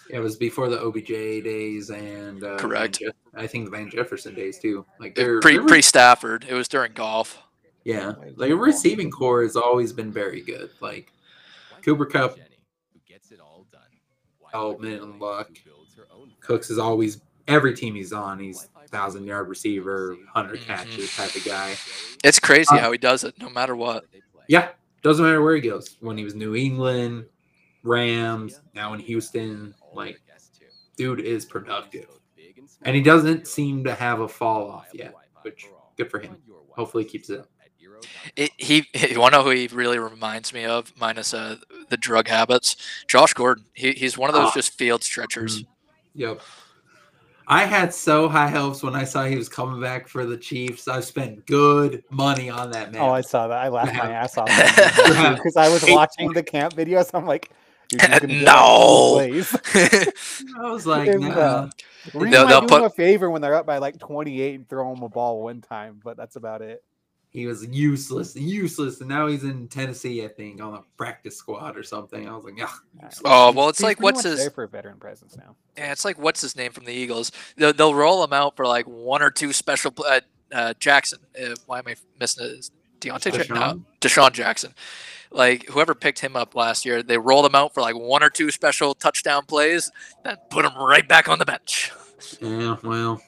[0.09, 1.07] It was before the OBJ
[1.43, 2.99] days and uh, Correct.
[2.99, 4.85] Van Jeff- I think the Van Jefferson days too.
[4.99, 6.45] Like they're pre pre Stafford.
[6.49, 7.37] It was during Goff.
[7.83, 10.71] yeah, like a receiving corps has always been very good.
[10.79, 11.11] Like
[11.83, 12.37] Cooper Kupp,
[14.53, 15.51] Altman, and Luck.
[16.39, 18.39] Cooks is always every team he's on.
[18.39, 20.65] He's thousand yard receiver, 100 Mhm.
[20.65, 21.75] catches type of guy.
[22.23, 24.05] It's crazy Uh, how he does it, no matter what.
[24.47, 24.69] Yeah,
[25.03, 25.97] doesn't matter where he goes.
[25.99, 27.25] When he was New England,
[27.83, 30.19] Rams, now in Houston, like
[30.97, 32.07] dude is productive,
[32.81, 36.35] and he doesn't seem to have a fall off yet, which good for him.
[36.71, 37.49] Hopefully, he keeps it up.
[38.35, 41.57] It, he, you want to know who he really reminds me of, minus uh,
[41.89, 42.75] the drug habits?
[43.07, 43.65] Josh Gordon.
[43.73, 44.53] He, he's one of those Ah.
[44.55, 45.63] just field stretchers.
[46.15, 46.41] Yep.
[47.51, 50.87] I had so high hopes when I saw he was coming back for the Chiefs.
[50.87, 53.01] I've spent good money on that man.
[53.01, 53.57] Oh, I saw that.
[53.57, 54.47] I laughed my ass off
[55.35, 57.09] because I was watching the camp videos.
[57.13, 57.49] I'm like,
[57.87, 58.55] "Dude, he's gonna get No.
[58.55, 60.07] all these plays."
[60.59, 61.29] I was like, And, nah.
[61.29, 61.69] uh,
[62.13, 64.55] Reid They'll- might they'll do put- him a favor when they're up by like 28
[64.55, 66.83] and throw him a ball one time, but that's about it.
[67.31, 71.77] He was useless, useless, and now he's in Tennessee, I think, on a practice squad
[71.77, 72.27] or something.
[72.27, 72.69] I was like, yeah.
[73.23, 74.39] oh well, it's He's like what's his?
[74.39, 75.55] there for a veteran presence now.
[75.77, 77.31] Yeah, it's like what's his name from the Eagles.
[77.55, 79.93] They'll, they'll roll him out for like one or two special.
[80.03, 81.19] Uh, uh, Jackson.
[81.39, 82.69] Uh, why am I missing it?
[82.99, 83.55] Deontay Jackson.
[83.55, 83.85] No, DeSean?
[84.01, 84.73] DeSean Jackson.
[85.31, 88.29] Like whoever picked him up last year, they rolled him out for like one or
[88.29, 89.91] two special touchdown plays,
[90.23, 91.91] then put him right back on the bench.
[92.41, 93.21] Yeah, well,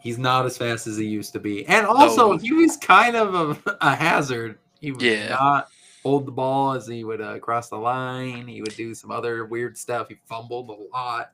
[0.00, 2.38] he's not as fast as he used to be, and also No.
[2.38, 4.58] he was kind of a, a hazard.
[4.80, 5.28] He would Yeah.
[5.28, 5.68] not
[6.02, 8.46] hold the ball as he would uh, cross the line.
[8.48, 10.08] He would do some other weird stuff.
[10.08, 11.32] He fumbled a lot.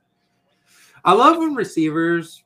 [1.05, 2.43] I love when receivers.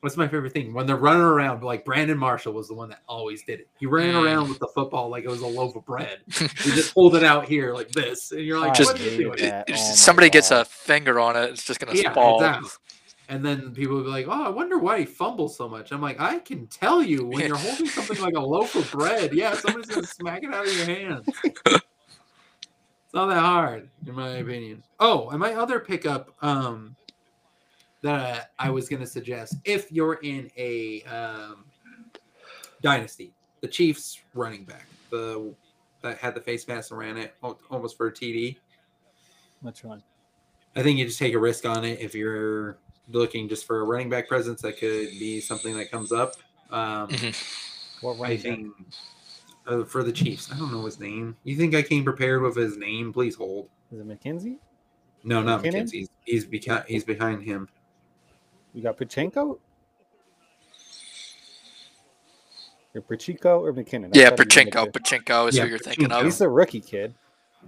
[0.00, 0.74] What's my favorite thing?
[0.74, 3.68] When they're running around, like Brandon Marshall was the one that always did it.
[3.80, 4.24] He ran Mm.
[4.26, 6.18] around with the football like it was a loaf of bread.
[6.30, 9.10] he just hold it out here like this, and you're like, Just- what are you
[9.10, 9.36] hate doing?
[9.50, 9.64] that.
[9.70, 12.44] If Oh my somebody gets a finger on it, it's just gonna Yeah, fall.
[12.44, 12.78] it's out.
[13.28, 16.02] And then people will be like, "Oh, I wonder why he fumbles so much." I'm
[16.02, 19.32] like, I can tell you when you're holding something like a loaf of bread.
[19.32, 21.28] Yeah, somebody's gonna smack it out of your hand.
[23.14, 24.82] It's not that hard, in my opinion.
[24.98, 26.96] Oh, and my other pickup um,
[28.02, 31.64] that I was gonna suggest, if you're in a um,
[32.82, 35.54] dynasty, the Chiefs running back, the
[36.02, 37.36] that had the face mask and ran it
[37.70, 38.56] almost for a TD.
[39.62, 40.02] Which one?
[40.76, 43.84] I think you just take a risk on it if you're looking just for a
[43.84, 44.62] running back presence.
[44.62, 46.34] That could be something that comes up.
[46.70, 47.34] Um, Mhm.
[48.00, 48.42] What I running back?
[48.42, 48.72] think
[49.66, 51.36] uh, for the Chiefs, I don't know his name.
[51.44, 53.12] You think I came prepared with his name?
[53.12, 53.68] Please hold.
[53.92, 54.58] Is it McKenzie?
[55.22, 55.84] No, not McKinnon?
[55.90, 56.08] McKenzie.
[56.24, 56.84] He's behind.
[56.86, 57.68] He's behind him.
[58.74, 59.58] You got Pachenko?
[62.94, 64.14] Or Pachico or McKinnon?
[64.14, 64.92] Yeah, That's gotta be Pachinko.
[64.92, 65.16] the two.
[65.16, 66.24] Pachinko is Yeah, who you're thinking of.
[66.24, 67.14] He's a rookie kid.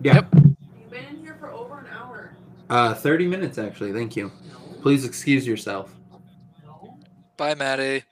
[0.03, 0.15] Yeah.
[0.17, 0.35] Yep.
[0.35, 2.33] You've been in here for over an hour.
[2.71, 3.93] Uh, thirty minutes actually.
[3.93, 4.31] Thank you.
[4.87, 5.93] Please excuse yourself.
[7.37, 8.05] Bye, Maddie.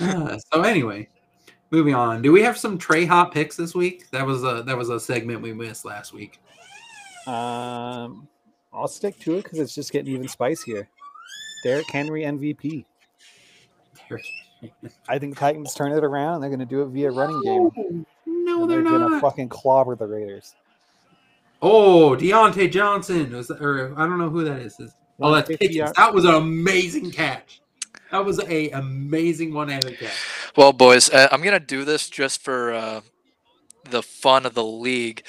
[0.00, 1.06] Uh, so anyway,
[1.70, 2.22] moving on.
[2.22, 4.10] Do we have some Trey Hot picks this week?
[4.12, 6.40] That was a that was a segment we missed last week.
[7.26, 8.26] Um,
[8.72, 10.88] I'll stick to it because it's just getting even spicier.
[11.62, 12.86] Derrick Henry MVP.
[15.06, 16.36] I think Titans turn it around.
[16.36, 18.06] and They're going to do it via running game.
[18.24, 19.20] No, and they're going to not.
[19.20, 20.54] fucking clobber the Raiders.
[21.60, 23.32] Oh, Diontae Johnson.
[23.32, 24.76] Was or I don't know who that is.
[25.20, 25.92] Oh, that's 150 Pickens.
[25.96, 27.60] That was an amazing catch.
[28.10, 30.12] That was a amazing one-handed catch.
[30.56, 33.00] Well, boys, uh, I'm gonna do this just for uh,
[33.90, 35.24] the fun of the league.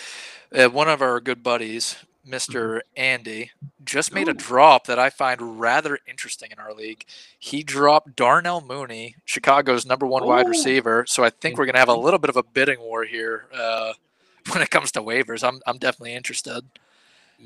[0.56, 1.96] Uh, one of our good buddies,
[2.28, 2.82] Mr.
[2.96, 3.52] Andy,
[3.84, 7.06] just made a drop that I find rather interesting in our league.
[7.40, 10.50] He dropped Darnell Mooney, Chicago's number one wide Oh.
[10.50, 11.06] receiver.
[11.08, 13.94] So I think we're gonna have a little bit of a bidding war here uh,
[14.52, 15.48] when it comes to waivers.
[15.48, 16.64] I'm I'm definitely interested.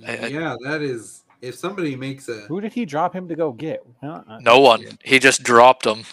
[0.05, 1.21] I- I- yeah, that is.
[1.41, 3.85] If somebody makes a, Who did he drop him to go get?
[4.01, 4.85] Well, uh, No one.
[5.03, 6.05] He just dropped him.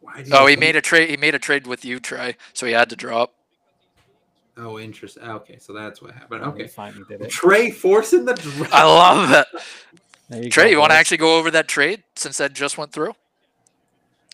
[0.00, 1.10] why Oh, he made a trade.
[1.10, 2.34] He made a trade with you, Trey.
[2.54, 3.34] So he had to drop.
[4.56, 5.22] Oh, interesting.
[5.22, 6.42] Okay, so that's what happened.
[6.42, 7.30] he Okay, finally did it.
[7.30, 8.68] Trey forcing the drop.
[8.74, 9.46] I love that.
[10.28, 12.76] There you Trey, go, you want to actually go over that trade since that just
[12.76, 13.14] went through?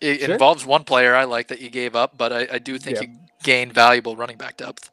[0.01, 0.33] It Sure.
[0.33, 3.03] involves one player I like that you gave up, but I, I do think Yeah.
[3.09, 4.89] you gained valuable running back depth.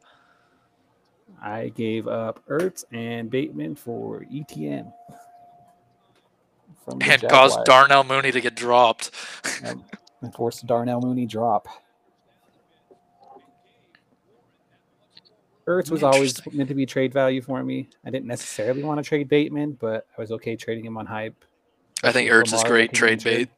[1.42, 4.92] I gave up Ertz and Bateman for ETN.
[7.00, 9.10] And caused Darnell Mooney to get dropped.
[9.62, 9.84] and
[10.22, 11.68] and forced Darnell Mooney drop.
[15.66, 17.88] Ertz was always meant to be trade value for me.
[18.04, 21.44] I didn't necessarily want to trade Bateman, but I was okay trading him on hype.
[22.02, 23.50] I think Ertz is great trade bait.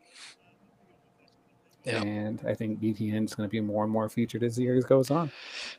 [1.84, 2.02] Yeah.
[2.02, 4.84] And I think ETN is going to be more and more featured as the years
[4.84, 5.30] goes on.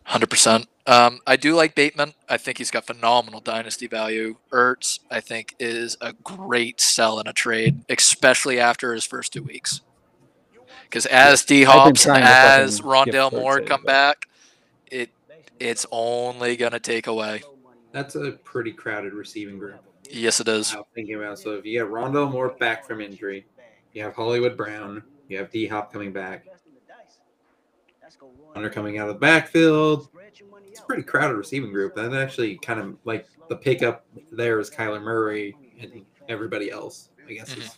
[0.04, 0.68] Hundred percent.
[0.88, 2.14] Um, I do like Bateman.
[2.28, 4.38] I think he's got phenomenal dynasty value.
[4.52, 9.44] Ertz, I think, is a great sell in a trade, especially after his first two
[9.44, 9.82] weeks.
[10.84, 14.28] Because as D Hops and as fucking Rondale Moore a- come back,
[14.88, 15.12] it
[15.60, 17.44] it's only gonna take away.
[17.92, 19.82] That's a pretty crowded receiving group.
[20.10, 20.74] Yes, it is.
[20.74, 21.40] I was thinking about.
[21.40, 23.46] So if you get Rondale Moore back from injury,
[23.94, 26.46] you have Hollywood Brown, you have D Hop coming back,
[28.54, 30.10] Hunter coming out of the backfield.
[30.68, 31.98] It's a pretty crowded receiving group.
[31.98, 37.10] And actually kind of like the pickup there is Kyler Murray and everybody else.
[37.28, 37.78] I guess is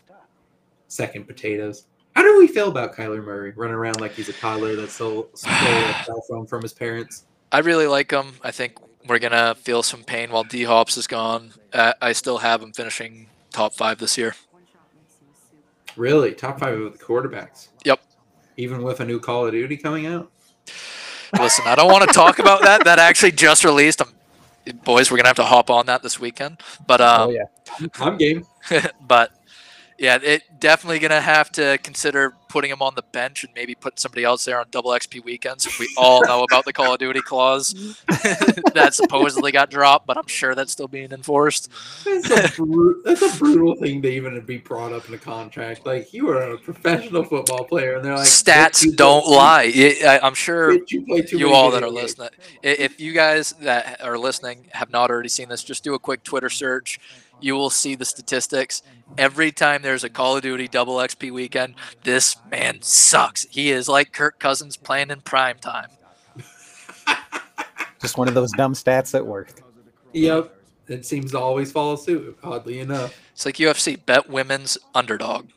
[0.87, 1.85] second potatoes.
[2.15, 5.29] How do we feel about Kyler Murray running around like he's a toddler that stole,
[5.33, 7.25] stole a cell phone from his parents?
[7.51, 8.33] I really like him.
[8.41, 11.51] I think we're gonna feel some pain while D Hops is gone.
[11.71, 14.35] Uh, I still have him finishing top five this year.
[15.95, 17.67] Really, top five of the quarterbacks.
[17.85, 17.99] Yep.
[18.57, 20.31] Even with a new Call of Duty coming out.
[21.39, 22.83] Listen, I don't want to talk about that.
[22.83, 24.01] That actually just released.
[24.01, 26.61] i boys, we're gonna have to hop on that this weekend.
[26.85, 28.45] But um, oh yeah, I'm game.
[29.07, 29.31] but
[30.03, 33.97] yeah, it definitely gonna have to consider putting him on the bench and maybe put
[33.97, 35.65] somebody else there on double XP weekends.
[35.79, 37.71] We all know about the Call of Duty clause
[38.73, 41.69] that supposedly got dropped, but I'm sure that's still being enforced.
[42.03, 45.85] That's a, bru- that's a brutal thing to even be brought up in a contract.
[45.85, 49.71] Like you are a professional football player, and they're like Stats you don't lie.
[50.05, 52.29] I- I'm sure you you all that are listening,
[52.61, 56.25] if you guys that are listening have not already seen this, just do a quick
[56.25, 56.99] Twitter search.
[57.41, 58.81] You will see the statistics.
[59.17, 63.43] Every time there's a Call of Duty double XP weekend, this man sucks.
[63.49, 65.89] He is like Kirk Cousins playing in prime time.
[68.01, 69.61] just one of those dumb stats that work.
[70.13, 70.55] Yep,
[70.87, 72.37] it seems to always follow suit.
[72.43, 74.03] Oddly enough, It's like UFC.
[74.05, 75.49] Bet women's underdog.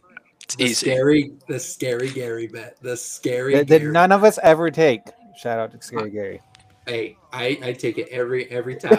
[0.43, 0.87] It's the easy.
[0.91, 3.55] scary, the scary Gary bet, the scary.
[3.55, 3.93] That, that Gary.
[3.93, 5.03] none of us ever take.
[5.37, 6.41] Shout out to Scary Gary.
[6.87, 8.99] Hey, I, I take it every every time.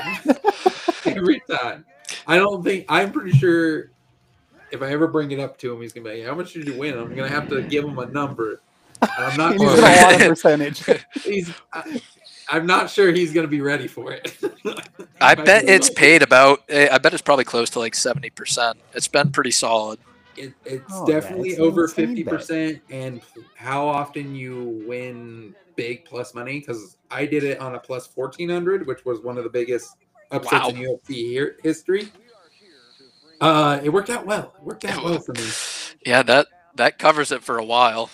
[1.05, 1.85] every time.
[2.27, 3.91] I don't think I'm pretty sure
[4.71, 6.67] if I ever bring it up to him, he's gonna be like, "How much did
[6.67, 8.61] you win?" I'm gonna have to give him a number.
[9.01, 9.51] And I'm not.
[9.57, 10.83] He's gonna sure- want a percentage.
[11.23, 11.51] he's.
[11.71, 12.01] I,
[12.49, 14.37] I'm not sure he's gonna be ready for it.
[15.21, 16.63] I bet it's paid about.
[16.69, 18.77] eh, I bet it's probably close to like seventy percent.
[18.93, 19.99] It's been pretty solid.
[20.35, 22.33] It, it's Oh, definitely it's over insane fifty bet.
[22.33, 22.81] percent.
[22.89, 23.21] And
[23.55, 26.59] how often you win big plus money?
[26.59, 29.95] Because I did it on a plus fourteen hundred, which was one of the biggest
[30.31, 30.69] upsets Wow.
[30.69, 32.09] in UFC history.
[33.39, 34.53] Uh, it worked out well.
[34.57, 35.43] It worked out well for me.
[36.05, 38.09] Yeah, that that covers it for a while.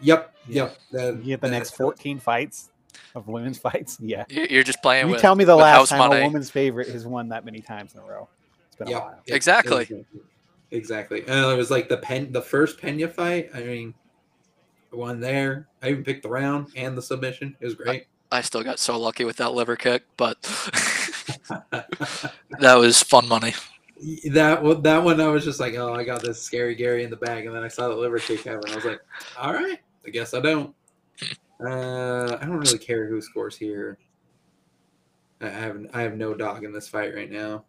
[0.00, 0.76] Yep, yep.
[0.92, 2.70] That, You get the that- next 14 fights
[3.14, 3.98] of women's fights.
[4.00, 4.24] Yeah.
[4.28, 5.20] You- You're just playing You with.
[5.20, 6.20] tell me the last time money.
[6.20, 8.28] a woman's favorite has won that many times in a row.
[8.68, 9.00] It's been a Yep.
[9.02, 9.20] while.
[9.26, 9.82] It- Exactly.
[9.82, 10.06] Exactly.
[10.70, 11.20] Exactly.
[11.26, 13.50] And it was like the pen, the first Pena fight.
[13.54, 13.94] I mean,
[14.92, 15.66] I won there.
[15.82, 17.56] I even picked the round and the submission.
[17.60, 18.06] It was great.
[18.30, 20.40] I still got so lucky with that liver kick, but
[22.60, 23.54] that was fun money.
[24.30, 27.10] That one, that one, I was just like, oh, I got this scary Gary in
[27.10, 28.70] the bag, and then I saw the liver kick happen.
[28.70, 29.00] I was like,
[29.38, 30.74] all right, I guess I don't.
[31.60, 33.98] Uh, I don't really care who scores here.
[35.40, 37.64] I have I have no dog in this fight right now.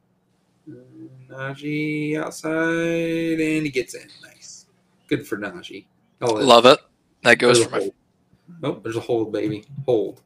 [1.29, 4.07] Najee outside, and he gets in.
[4.23, 4.67] Nice.
[5.07, 5.85] Good for Najee.
[6.21, 6.79] Oh, Love it.
[7.23, 7.89] That goes for my.
[8.63, 9.63] Oh, there's a hold, baby.
[9.85, 10.21] Hold.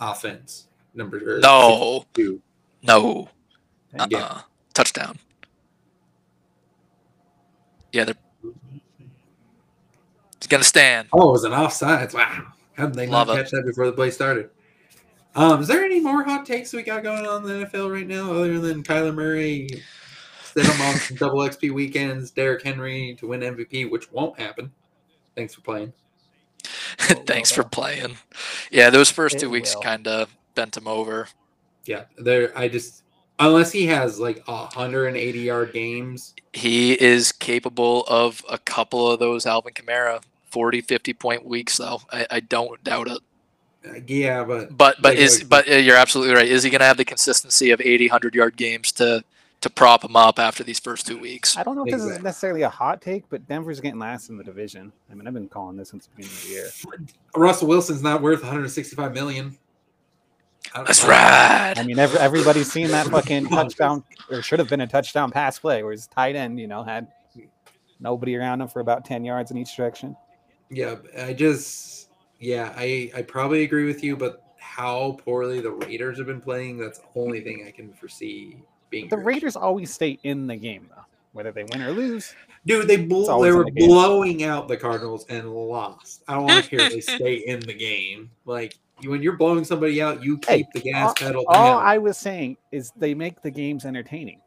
[0.00, 0.66] Offense.
[0.94, 2.04] Number or No.
[2.14, 2.40] two.
[2.82, 3.28] no.
[3.98, 4.06] Uh-uh.
[4.10, 4.40] Yeah.
[4.74, 5.18] Touchdown.
[7.92, 8.14] Yeah, they're
[10.40, 11.08] He's gonna stand.
[11.12, 12.14] Oh, it was an offsides.
[12.14, 12.46] Wow.
[12.74, 13.42] How did they Love not it.
[13.42, 14.50] catch that before the play started?
[15.34, 18.06] Um, is there any more hot takes we got going on in the NFL right
[18.06, 19.68] now other than Kyler Murray
[20.42, 24.72] sit him on some double XP weekends, Derrick Henry to win MVP, which won't happen.
[25.36, 25.92] Thanks for playing.
[26.98, 28.16] Thanks for playing.
[28.70, 31.28] Yeah, those first It two weeks kind of bent him over.
[31.84, 32.56] Yeah, there.
[32.58, 33.04] I just
[33.40, 36.34] unless he has like 180 yard games.
[36.52, 42.02] He is capable of a couple of those Alvin Kamara 40, 50 point weeks, though.
[42.12, 43.18] I, I don't doubt it.
[43.88, 46.46] uh, Yeah, but But but Like, is like- but uh, you're absolutely right.
[46.48, 49.24] Is he going to have the consistency of 80, 100 yard games to
[49.62, 51.54] to prop him up after these first two weeks?
[51.56, 54.38] I don't know if this is necessarily a hot take, but Denver's getting last in
[54.38, 54.90] the division.
[55.10, 56.68] I mean, I've been calling this since the beginning of the year.
[57.36, 59.56] Russell Wilson's not worth 165 million.
[60.74, 61.08] I don't- That's I-
[61.68, 61.78] right.
[61.78, 65.58] I mean, every, everybody's seen that fucking touchdown, or should have been a touchdown pass
[65.58, 67.08] play, where his tight end, you know, had
[67.98, 70.16] nobody around him for about 10 yards in each direction.
[70.70, 72.08] Yeah, I just
[72.38, 76.78] yeah, I I probably agree with you, but how poorly the Raiders have been playing,
[76.78, 78.56] that's the only thing I can foresee
[78.88, 79.24] being The true.
[79.24, 81.02] Raiders always stay in the game, though,
[81.32, 82.34] whether they win or lose.
[82.66, 86.22] Dude, they bl- they were the blowing out the Cardinals and lost.
[86.28, 88.30] I don't want to hear they stay in the game.
[88.44, 91.78] Like you- when you're blowing somebody out, you Hey, keep the gas all, pedal all.
[91.78, 94.40] I was saying is they make the games entertaining.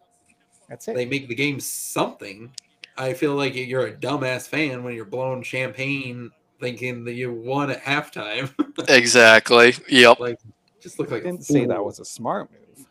[0.69, 0.95] That's it.
[0.95, 2.51] they make the game something.
[2.97, 7.69] I feel like you're a dumbass fan when you're blowing champagne thinking that you won
[7.71, 8.51] at halftime.
[8.89, 9.75] Exactly.
[9.87, 10.19] Yep.
[10.19, 10.39] like
[10.81, 12.87] just look I like a didn't say that was a smart move.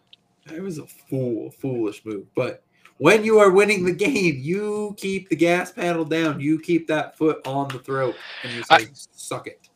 [0.57, 2.27] It was a fool, foolish move.
[2.37, 2.63] But
[2.99, 6.39] when you are winning the game, you keep the gas pedal down.
[6.41, 9.69] You keep that foot on the throat, and you say, I- "Suck it."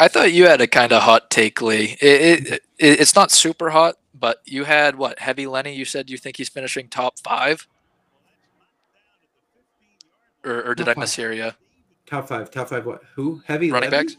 [0.00, 1.96] I thought you had a kind of hot take, Lee.
[2.00, 5.18] It, it, it it's not super hot, but you had what?
[5.18, 5.74] Heavy Lenny.
[5.74, 7.66] You said you think he's finishing top five,
[10.44, 11.52] or, or did Top I mishear you?
[12.06, 12.86] Top five, top five.
[12.86, 13.02] What?
[13.16, 13.42] Who?
[13.46, 14.04] Heavy Running Levy?
[14.04, 14.16] backs.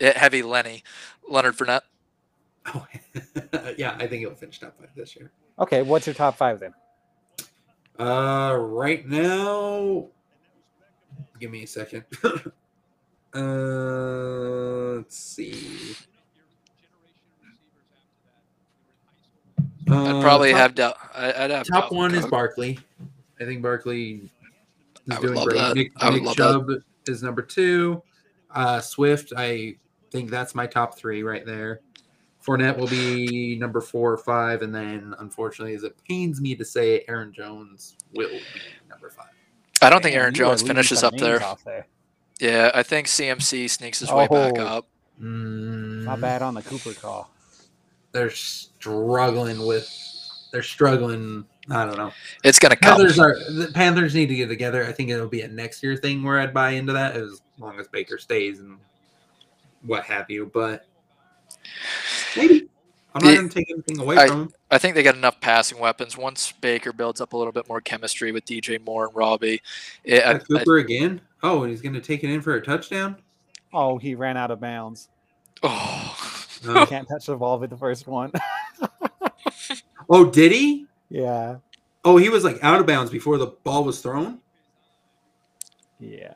[0.00, 0.84] Yeah, heavy Lenny,
[1.28, 1.82] Leonard Fournette.
[2.66, 2.86] Oh,
[3.78, 5.30] yeah, I think he'll finish top five this year.
[5.58, 6.74] Okay, what's your top five then?
[7.98, 10.06] Uh, right now,
[11.40, 12.04] give me a second.
[13.36, 15.94] uh, let's see.
[19.88, 20.96] I'd Uh, probably top- have doubt.
[21.14, 22.30] I- I'd have Top Dalvin one is Cook.
[22.30, 22.78] Barkley.
[23.40, 24.30] I think Barkley
[25.10, 25.56] is would doing great.
[25.58, 25.76] that.
[25.76, 25.92] Nick,
[26.24, 26.36] Nick.
[26.36, 26.70] Chubb
[27.06, 28.02] is number two.
[28.50, 29.76] Uh, Swift, I
[30.10, 31.80] think that's my top three right there.
[32.44, 36.64] Fournette will be number four or five, and then unfortunately, as it pains me to
[36.64, 38.40] say, Aaron Jones will be
[38.88, 39.26] number five.
[39.82, 41.40] I don't think Aaron Jones finishes up there.
[41.64, 41.86] there.
[42.40, 44.66] Yeah, I think CMC sneaks his way back Oh.
[44.66, 44.88] up.
[45.20, 47.30] Mm, Not bad on the Cooper call.
[48.12, 49.88] They're struggling with.
[50.52, 51.46] They're struggling.
[51.70, 52.12] I don't know.
[52.44, 52.96] It's gonna come.
[52.98, 54.86] Panthers are the Panthers need to get together.
[54.86, 57.78] I think it'll be a next year thing where I'd buy into that as long
[57.80, 58.78] as Baker stays and
[59.82, 60.50] what have you.
[60.52, 60.86] But
[62.36, 62.68] maybe
[63.16, 64.52] I'm not going to take anything away I- from him.
[64.70, 66.16] I think they got enough passing weapons.
[66.16, 69.62] Once Baker builds up a little bit more chemistry with DJ Moore and Robbie,
[70.04, 71.20] it, I, Cooper again.
[71.42, 73.16] Oh, and he's going to take it in for a touchdown.
[73.72, 75.08] Oh, he ran out of bounds.
[75.62, 76.32] I, oh,
[76.68, 78.32] Oh, Can't touch the ball with the first one.
[80.10, 80.86] oh, did he?
[81.10, 81.56] yeah.
[82.04, 84.38] Oh, he was like out of bounds before the ball was thrown.
[86.00, 86.34] Yeah.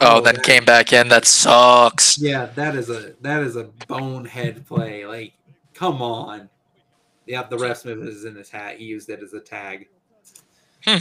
[0.00, 1.08] oh, Oh, then came back in.
[1.08, 2.18] That sucks.
[2.18, 5.06] Yeah, that is a that is a bonehead play.
[5.06, 5.32] Like,
[5.74, 6.48] come on.
[7.26, 8.78] Yeah, the ref Smith is in his hat.
[8.78, 9.88] He used it as a tag.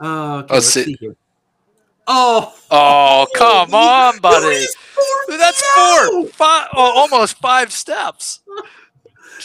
[0.00, 0.84] Oh, okay, Let's let's see.
[0.84, 1.16] see here.
[2.08, 4.66] Oh, oh, come on, buddy.
[5.28, 8.40] That's four, five, oh, almost five steps.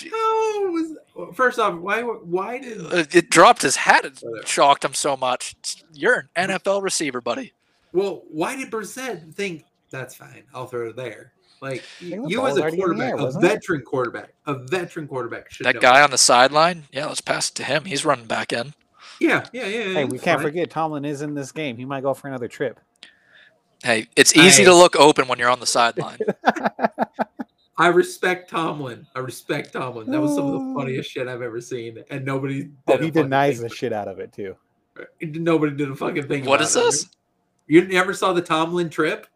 [0.04, 0.98] Was
[1.36, 1.76] first off?
[1.80, 2.02] Why?
[2.02, 2.82] Why did?
[2.82, 4.06] Uh, It dropped his hat.
[4.06, 5.56] It shocked him so much.
[5.94, 7.54] You're an NFL receiver, buddy.
[7.94, 10.44] Well, why did Brissett think that's fine?
[10.54, 11.34] I'll throw it there.
[11.62, 13.48] Like you as a already in the quarterback, air, a wasn't it?
[13.48, 15.82] veteran quarterback, a veteran quarterback should That know.
[15.82, 17.86] guy on the sideline, yeah, let's pass it to him.
[17.86, 18.74] He's running back in.
[19.20, 19.84] Yeah, yeah, yeah.
[19.94, 20.48] Hey, we can't fine.
[20.50, 21.78] forget Tomlin is in this game.
[21.78, 22.80] He might go for another trip.
[23.84, 26.20] Hey, it's easy to look open when you're on the sideline.
[27.80, 29.06] I respect Tomlin.
[29.16, 30.10] I respect Tomlin.
[30.10, 32.70] That was some of the funniest shit I've ever seen, and nobody.
[32.88, 34.56] Oh, did Oh, he denies the shit out of it too.
[35.00, 36.46] Uh, nobody did a fucking thing.
[36.46, 36.80] What about is it.
[36.84, 37.08] this?
[37.68, 39.28] You never saw the Tomlin trip?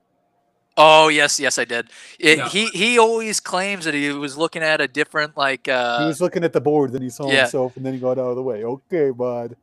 [0.78, 1.90] Oh yes, yes, I did.
[2.20, 2.50] It, Yeah.
[2.50, 5.68] He he always claims that he was looking at a different like.
[5.68, 7.42] Uh, he was looking at the board, then he saw yeah.
[7.42, 8.64] himself, and then he got out of the way.
[8.64, 9.56] Okay, bud.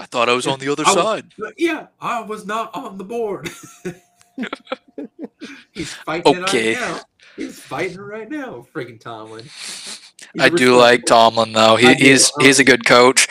[0.00, 1.26] I thought I was on the other I was- side.
[1.56, 3.48] Yeah, I was not on the board.
[5.72, 6.72] He's fighting Okay.
[6.72, 7.00] it right now.
[7.36, 9.44] He's fighting right now, freaking Tomlin.
[10.38, 11.04] I do like.
[11.04, 11.76] Tomlin though.
[11.76, 13.28] He, he's he's a good coach,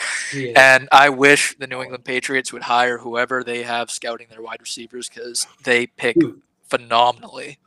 [0.56, 4.60] and I wish the New England Patriots would hire whoever they have scouting their wide
[4.60, 7.58] receivers because they pick Dude, phenomenally.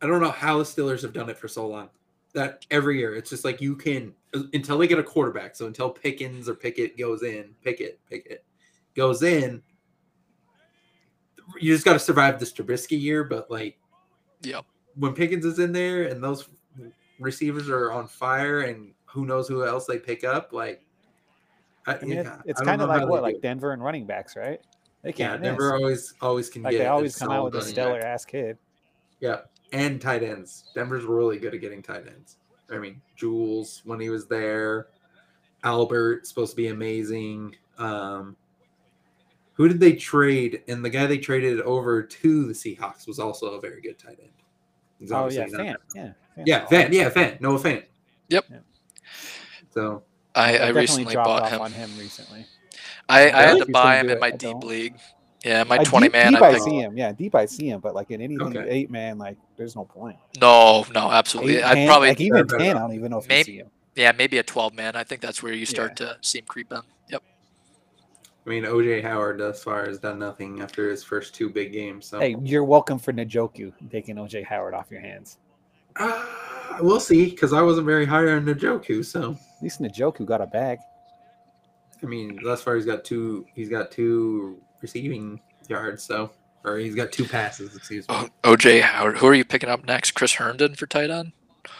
[0.00, 1.88] I don't know how the Steelers have done it for so long.
[2.34, 4.14] That every year, it's just like you can
[4.52, 5.54] until they get a quarterback.
[5.54, 8.44] So until Pickens or Pickett goes in, Pickett, Pickett
[8.94, 9.62] goes in,
[11.60, 13.24] you just got to survive this Trubisky year.
[13.24, 13.78] But like,
[14.42, 14.64] Yep.
[14.96, 16.48] when Pickens is in there and those
[17.22, 20.82] receivers are on fire, and who knows who else they pick up, like,
[21.86, 23.40] I, I mean, yeah, it's, kind of like what, like.
[23.40, 24.60] Denver and running backs, right?
[25.02, 25.82] They yeah, can't Denver miss.
[25.82, 28.04] always always can Like get they always come out with a stellar back.
[28.04, 28.56] ass kid.
[29.20, 29.40] Yeah,
[29.72, 30.70] and tight ends.
[30.74, 32.36] Denver's really good at getting tight ends.
[32.70, 34.88] I mean, Jules when he was there,
[35.64, 37.56] Albert supposed to be amazing.
[37.78, 38.36] Um,
[39.54, 40.62] who did they trade?
[40.68, 44.18] And the guy they traded over to the Seahawks was also a very good tight
[44.20, 44.30] end.
[45.00, 45.76] He's Oh yeah, Fant.
[45.96, 46.12] Yeah.
[46.36, 46.86] Fant's Yeah, solid.
[46.86, 46.92] Fant.
[46.92, 47.40] Yeah, Fant.
[47.40, 47.84] Noah Fant.
[48.28, 48.44] Yep.
[48.50, 48.56] Yeah.
[49.70, 50.02] So
[50.34, 51.60] I, I definitely recently bought him.
[51.60, 52.46] on him recently.
[53.08, 54.96] I, I had to buy him in my deep league.
[55.44, 56.32] Yeah, my Uh, twenty deep, man.
[56.34, 56.96] Deep I I see him.
[56.96, 57.80] Yeah, deep I see him.
[57.80, 58.68] But like in anything Okay.
[58.68, 60.16] eight man, like there's no point.
[60.40, 61.62] No, no, absolutely.
[61.62, 62.60] I'd 10, probably like even ten.
[62.70, 62.76] off.
[62.76, 63.70] I don't even know if Maybe- you see him.
[63.96, 64.94] yeah, maybe a twelve man.
[64.94, 66.80] I think that's where you start to see him creep in.
[67.10, 67.22] Yep.
[68.46, 72.06] I mean, OJ Howard thus far has done nothing after his first two big games.
[72.06, 75.38] So Hey, you're welcome for Njoku taking OJ Howard off your hands.
[75.96, 76.24] Uh,
[76.80, 79.04] we'll see, because I wasn't very high on Njoku.
[79.04, 80.78] So At least Njoku got a bag.
[82.02, 83.46] I mean, thus far he's got two.
[83.54, 86.02] He's got two receiving yards.
[86.02, 86.30] So,
[86.64, 87.76] or he's got two passes.
[87.76, 88.14] Excuse me.
[88.16, 89.18] Oh, OJ Howard.
[89.18, 90.12] Who are you picking up next?
[90.12, 91.32] Chris Herndon for tight end?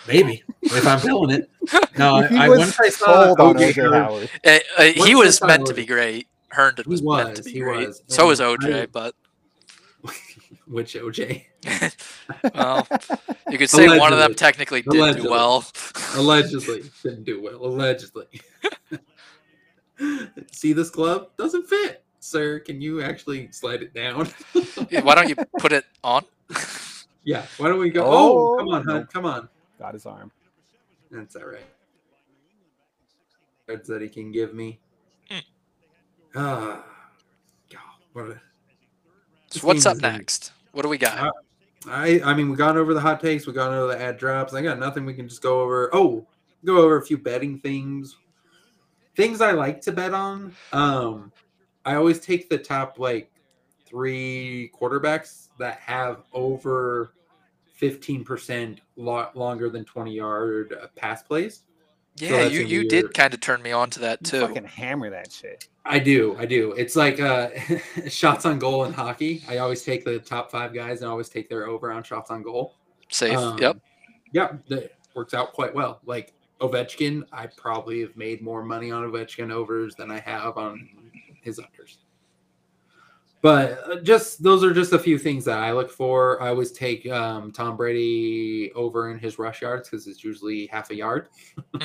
[0.07, 1.49] Maybe if I'm feeling it.
[1.99, 3.95] No, I, he I was once I saw on OJ OJ Howard.
[3.95, 4.31] Howard.
[4.45, 6.27] Uh, uh, he was meant to be great.
[6.49, 7.89] Herndon He was, meant to be he great.
[7.89, 9.15] was, So was OJ, I- but
[10.67, 11.45] Which OJ?
[12.55, 12.87] well,
[13.51, 15.23] you could say one of them technically did Allegedly.
[15.23, 15.65] do well.
[16.15, 17.65] Allegedly didn't do well.
[17.65, 18.27] Allegedly.
[20.51, 22.59] See this glove doesn't fit, sir.
[22.61, 24.29] Can you actually slide it down?
[24.91, 26.25] Yeah, Why don't you put it on?
[27.25, 27.47] yeah.
[27.59, 28.05] Why don't we go?
[28.05, 28.93] Oh, Oh, come on, no.
[28.95, 29.09] hun.
[29.13, 29.49] Come on.
[29.79, 30.31] Got his arm.
[31.11, 31.67] That's all right.
[33.67, 34.81] Cards that he can give me.
[35.31, 35.39] Hmm.
[36.35, 36.85] Ah,
[37.71, 37.81] God,
[38.13, 38.41] what a.
[39.53, 40.53] So what's up next?
[40.73, 41.19] What do we got?
[41.19, 41.31] Uh,
[41.87, 44.55] I I mean we gone over the hot takes, we gone over the ad drops.
[44.55, 45.91] I got nothing we can just go over.
[45.93, 46.27] Oh,
[46.65, 48.17] go over a few betting things.
[49.15, 50.55] Things I like to bet on.
[50.73, 51.33] Um
[51.85, 53.31] I always take the top like
[53.85, 57.13] three quarterbacks that have over
[57.81, 61.65] 15% lo- longer than 20 yard uh, pass plays.
[62.17, 64.41] Yeah, that's you, you did kind of turn me on to that You too.
[64.47, 65.69] fucking hammer that shit.
[65.85, 66.73] I do, I do.
[66.73, 67.49] It's like uh
[68.09, 69.43] shots on goal in hockey.
[69.49, 72.43] I always take the top 5 guys and always take their over on shots on
[72.43, 72.75] goal.
[73.09, 73.37] Safe.
[73.37, 73.79] Um, yep.
[74.33, 76.01] Yeah, that works out quite well.
[76.05, 80.89] Like Ovechkin, I probably have made more money on Ovechkin overs than I have on
[81.43, 81.97] his unders.
[83.43, 86.41] But uh, just those are just a few things that I look for.
[86.41, 90.91] I always take um, Tom Brady over in his rush yards because it's usually half
[90.91, 91.29] a yard.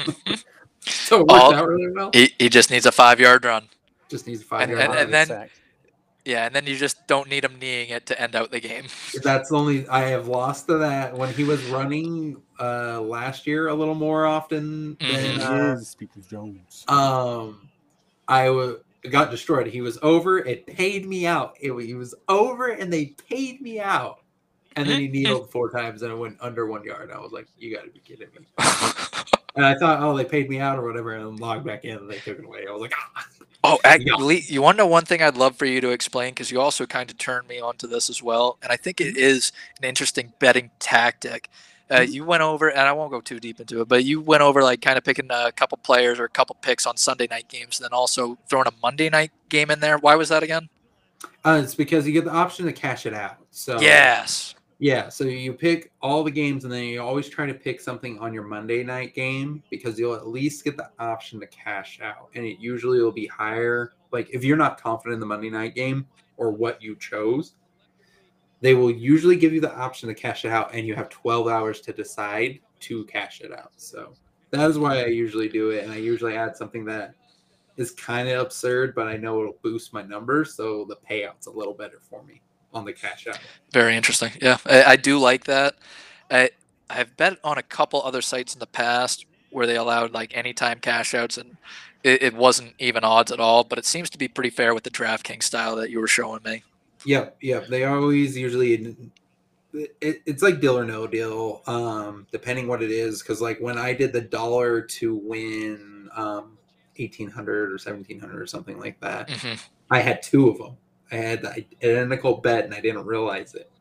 [0.81, 2.11] so it works All- out really well.
[2.13, 3.67] He, he just needs a five yard run.
[4.09, 4.83] Just needs a five and- yard.
[4.97, 5.27] and line.
[5.27, 5.49] then-
[6.25, 8.83] Yeah, and then you just don't need him kneeing it to end out the game.
[9.23, 13.69] That's the only I have lost to that when he was running uh, last year
[13.69, 15.39] a little more often than Mhm.
[15.39, 16.85] uh, Speakers Jones.
[16.87, 17.67] um
[18.27, 18.75] I wa-
[19.09, 19.67] got destroyed.
[19.67, 20.39] He was over.
[20.39, 21.55] It paid me out.
[21.59, 24.19] It, he was over, and they paid me out.
[24.75, 27.11] And then he kneeled four times, and it went under one yard.
[27.11, 28.47] I was like, "You got to be kidding me!"
[29.55, 32.09] And I thought, "Oh, they paid me out or whatever," and logged back in, and
[32.09, 32.65] they took it away.
[32.67, 33.25] I was like, "Ah."
[33.63, 36.51] Oh, actually, you want to know one thing I'd love for you to explain because
[36.51, 39.17] you also kind of turned me onto this as well, and I think Mm-hmm.
[39.17, 41.49] it is an interesting betting tactic.
[41.89, 42.11] Uh, Mhm.
[42.11, 44.61] you went over, and I won't go too deep into it, but you went over
[44.61, 47.79] like kind of picking a couple players or a couple picks on Sunday night games,
[47.79, 49.97] and then also throwing a Monday night game in there.
[49.97, 50.69] Why was that again?
[51.45, 53.37] Uh, it's because you get the option to cash it out.
[53.51, 54.53] So Yes.
[54.79, 58.19] Yeah, so you pick all the games and then you always try to pick something
[58.19, 62.29] on your Monday night game because you'll at least get the option to cash out.
[62.35, 63.93] And it usually will be higher.
[64.11, 67.53] Like if you're not confident in the Monday night game or what you chose,
[68.61, 71.47] they will usually give you the option to cash it out and you have 12
[71.47, 73.71] hours to decide to cash it out.
[73.77, 74.13] So
[74.51, 75.83] that is why I usually do it.
[75.83, 77.13] And I usually add something that
[77.75, 80.55] is kind of absurd, but I know it'll boost my numbers.
[80.55, 82.41] So the payout's a little better for me
[82.73, 83.39] on the cash out.
[83.71, 84.31] Very interesting.
[84.41, 85.75] Yeah, I, I do like that.
[86.31, 86.49] I
[86.89, 90.79] I've bet on a couple other sites in the past where they allowed like anytime
[90.79, 91.57] cash outs and
[92.03, 93.63] it, it wasn't even odds at all.
[93.63, 96.41] But it seems to be pretty fair with the DraftKings style that you were showing
[96.43, 96.63] me.
[97.07, 97.67] Yep, yep.
[97.67, 98.97] They always usually
[99.73, 103.21] it, it's like deal or no deal, um, depending what it is.
[103.21, 106.57] Because like when I did the dollar to win um,
[106.97, 109.53] eighteen hundred or seventeen hundred or something like that, hmm
[109.89, 110.75] I had two of them.
[111.13, 113.71] I had the identical bet and I didn't realize it.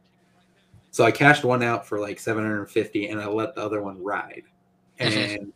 [0.92, 4.44] So I cashed one out for like 750 and I let the other one ride.
[5.00, 5.52] And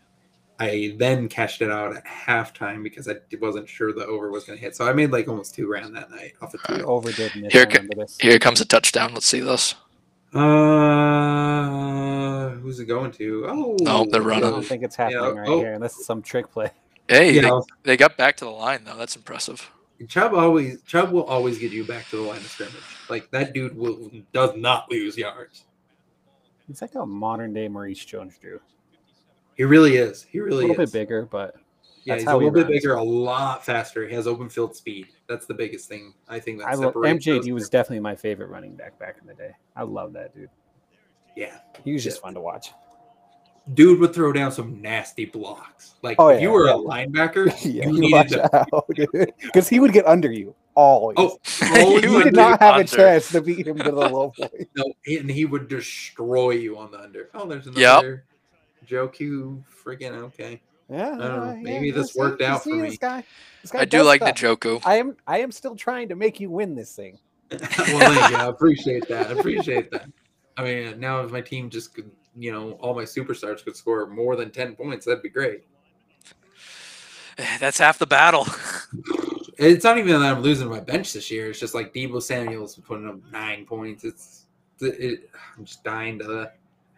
[0.60, 4.58] I then cashed it out at halftime because I wasn't sure the over was going
[4.58, 4.76] to hit.
[4.76, 6.84] So I made like almost two grand that night off of All two.
[6.84, 7.52] Overdid miss.
[7.52, 8.18] Here I co- this.
[8.20, 9.14] Here comes a touchdown.
[9.14, 9.74] Let's see this.
[10.80, 13.44] Uh, who's it going to?
[13.48, 14.50] Oh, Oh, they're I running.
[14.50, 15.58] don't think it's happening Yeah, right oh.
[15.60, 15.78] here.
[15.78, 16.70] This is some trick play.
[17.08, 18.96] Hey, Yeah, they, they got back to the line though.
[18.96, 19.70] That's impressive.
[20.08, 22.74] Chubb always Chubb will always get you back to the line of scrimmage.
[23.08, 25.64] Like that dude will does not lose yards.
[26.66, 28.60] He's like a modern day Maurice Jones-Drew.
[29.60, 30.22] He really is.
[30.30, 30.64] He really is.
[30.64, 30.90] A little is.
[30.90, 31.54] bit bigger, but
[32.04, 32.80] Yeah, he's a how he little bit runs.
[32.80, 34.08] bigger, a lot faster.
[34.08, 35.08] He has open field speed.
[35.28, 36.14] That's the biggest thing.
[36.30, 37.72] I think that I love separates those MJD was two.
[37.72, 39.50] definitely my favorite running back back in the day.
[39.76, 40.48] I love that dude.
[41.36, 41.58] yeah.
[41.84, 42.22] He was just Yeah.
[42.22, 42.70] fun to watch.
[43.74, 45.92] Dude would throw down some nasty blocks.
[46.00, 46.76] Like Oh, if you were yeah.
[46.76, 49.26] a linebacker, yeah, you you needed to.
[49.42, 51.16] Because he would get under you always.
[51.18, 52.84] Oh, oh, You you would did not have under.
[52.84, 54.68] a chance to beat him to the low point.
[54.74, 57.28] no, and he would destroy you on the under.
[57.34, 58.22] Oh, there's another Joe
[58.86, 59.64] Q.
[59.84, 60.60] Friggin' okay.
[60.88, 62.96] Yeah, don't yeah, Maybe yeah, this see- worked you out see for this me.
[62.96, 63.24] Guy,
[63.62, 64.34] this guy I do like stuff.
[64.34, 64.82] Njoku.
[64.84, 67.18] I am I am still trying to make you win this thing.
[67.50, 68.36] well, thank you.
[68.36, 69.28] I appreciate that.
[69.28, 70.08] I appreciate that.
[70.56, 74.06] I mean, now if my team just could, you know, all my superstars could score
[74.08, 75.64] more than ten points, that'd be great.
[77.60, 78.46] That's half the battle.
[79.62, 81.50] It's not even that I'm losing my bench this year.
[81.50, 84.04] It's just like Deebo Samuel's putting up nine points.
[84.04, 84.46] It's,
[84.80, 86.52] it, I'm just dying to the,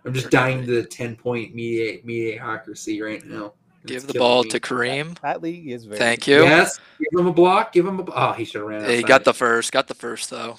[0.05, 3.53] I'm just dying to the ten point media mediocrity right now.
[3.87, 4.51] Give the ball me.
[4.51, 5.19] to Kareem.
[5.21, 5.99] That league is very.
[5.99, 6.43] Thank you.
[6.43, 7.73] Yes, give him a block.
[7.73, 8.05] Give him a.
[8.13, 8.83] Oh, he should have ran.
[8.83, 8.95] Outside.
[8.97, 9.73] He got the first.
[9.73, 10.57] Got the first though.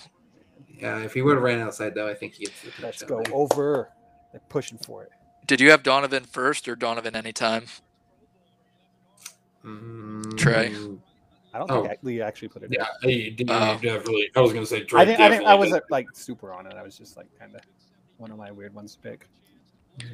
[0.70, 3.22] Yeah, if he would have ran outside though, I think he gets the Let's go
[3.24, 3.34] there.
[3.34, 3.89] over.
[4.34, 5.10] They're pushing for it.
[5.48, 7.66] Did you have Donovan first or Donovan anytime?
[9.64, 10.72] Trey.
[10.72, 11.00] Mm,
[11.54, 11.86] I don't Oh.
[11.88, 12.70] think Lee actually put it.
[12.72, 13.10] Yeah, in.
[13.10, 13.78] he did- Oh.
[13.82, 14.30] definitely.
[14.36, 14.86] I was gonna say.
[14.94, 16.74] I think I think I wasn't like super on it.
[16.74, 17.62] I was just like kind of
[18.18, 19.28] one of my weird ones to pick.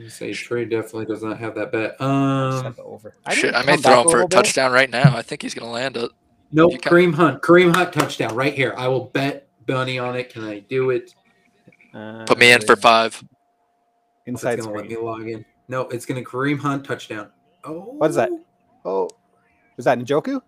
[0.10, 2.00] Say Trey definitely does not have that bet.
[2.02, 3.14] Um, had the over.
[3.32, 4.36] Shit, didn't I may throw him for a little bit.
[4.36, 5.16] touchdown right now.
[5.16, 6.12] I think he's gonna land it.
[6.52, 7.41] no, You can- Kareem Hunt.
[7.41, 8.74] Kareem Hunt touchdown right here.
[8.78, 10.30] I will bet Bunny on it.
[10.34, 11.14] Can I do it?
[11.93, 13.24] Uh, Put me in for five.
[14.26, 15.45] inside it's gonna let me log in.
[15.70, 17.30] No, it's gonna Kareem Hunt touchdown.
[17.64, 18.30] Oh, What is that?
[18.84, 19.08] Oh,
[19.78, 20.41] was that Njoku?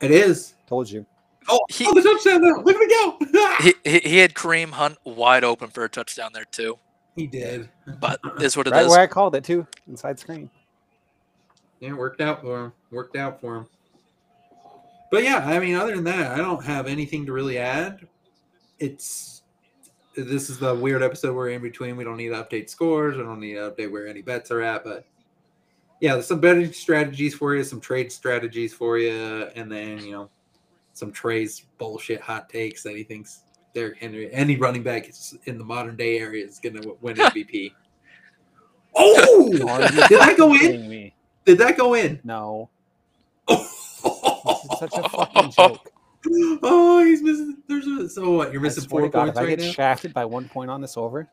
[0.00, 0.54] It is.
[0.68, 1.04] Told you.
[1.48, 2.40] Oh, He- oh the touchdown!
[2.40, 2.62] Though.
[2.62, 3.54] Look at it go!
[3.62, 6.78] He, he he had Kareem Hunt wide open for a touchdown there too.
[7.16, 7.68] he did.
[8.00, 8.80] But is what it is.
[8.82, 9.66] Right where I called it too.
[9.88, 10.50] Inside screen.
[11.80, 12.72] Yeah, it worked out for him.
[12.90, 13.66] Worked out for him.
[15.10, 18.06] But yeah, I mean, other than that, I don't have anything to really add.
[18.78, 19.42] It's
[20.16, 21.96] this is the weird episode we're in between.
[21.96, 23.16] We don't need to update scores.
[23.16, 24.82] We don't need to update where any bets are at.
[24.84, 25.06] But
[26.00, 29.12] yeah, there's some betting strategies for you, some trade strategies for you,
[29.54, 30.30] and then you know
[30.94, 33.40] some Trey's bullshit hot takes that he thinks
[33.74, 35.10] Derrick Henry, any running back
[35.46, 37.72] in the modern day area is going to win MVP.
[38.94, 40.88] oh, did that go in?
[40.88, 41.14] Me?
[41.44, 42.20] Did that go in?
[42.24, 42.70] No.
[43.48, 43.70] Oh,
[44.46, 45.90] This is such a fucking joke.
[46.62, 47.56] oh, he's missing.
[47.66, 48.52] There's a, so what?
[48.52, 49.72] You're missing swear four God, points if I right get now.
[49.72, 51.28] shafted by one point on this over,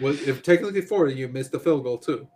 [0.00, 2.26] well, if technically four, you missed the field goal too.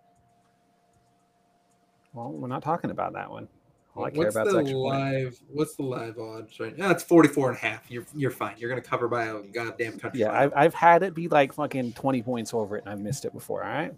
[2.12, 3.48] well, we're not talking about that one.
[3.96, 4.86] All I care what's about the extra point.
[4.86, 5.38] live?
[5.52, 6.90] What's the live odds right now?
[6.90, 7.90] It's 44 and a half.
[7.90, 8.54] You're you're fine.
[8.58, 10.12] You're gonna cover by a goddamn touchdown.
[10.14, 13.24] Yeah, I've, I've had it be like fucking 20 points over it and I've missed
[13.24, 13.64] it before.
[13.64, 13.92] All right.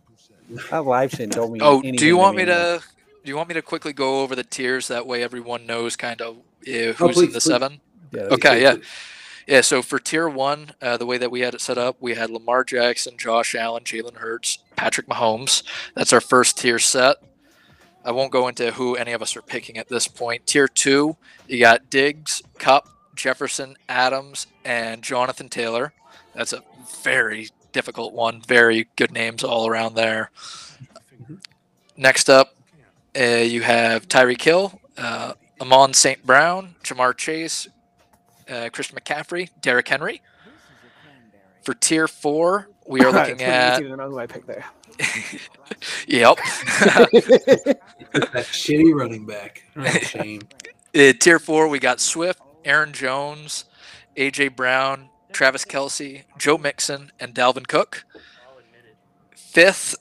[0.71, 2.79] That live shit don't mean Oh, do you want me anymore.
[2.79, 2.85] to?
[3.25, 6.21] Do you want me to quickly go over the tiers that way everyone knows kind
[6.21, 7.43] of uh, who's Oh, in the please.
[7.45, 7.81] seven?
[8.13, 8.77] Yeah, Okay, Please, yeah.
[9.57, 12.15] Yeah, so for tier one, uh, the way that we had it set up, we
[12.15, 15.65] had Lamar Jackson, Josh Allen, Jalen Hurts, Patrick Mahomes.
[15.97, 17.17] That's our first tier set.
[18.05, 20.47] I won't go into who any of us are picking at this point.
[20.47, 25.93] Tier two, you got Diggs, Kupp, Jefferson, Adams, and Jonathan Taylor.
[26.35, 26.63] That's a
[27.03, 28.41] very difficult one.
[28.41, 30.31] Very good names all around there.
[31.97, 32.55] Next up,
[33.19, 36.25] uh, you have Tyreek Hill, uh, Amon St.
[36.25, 37.69] Brown, Ja'Marr Chase,
[38.49, 40.23] uh, Christian McCaffrey, Derrick Henry.
[41.63, 43.81] For tier four, we are It's looking pretty at.
[43.81, 44.65] easy to know who I picked there.
[46.07, 46.37] yep.
[48.13, 49.63] that shitty running back.
[49.77, 50.43] Oh, shame.
[50.95, 53.65] Uh, tier four, we got Swift, Aaron Jones,
[54.17, 58.05] AJ Brown, Travis Kelce, Joe Mixon, and Dalvin Cook.
[59.35, 59.97] Fifth,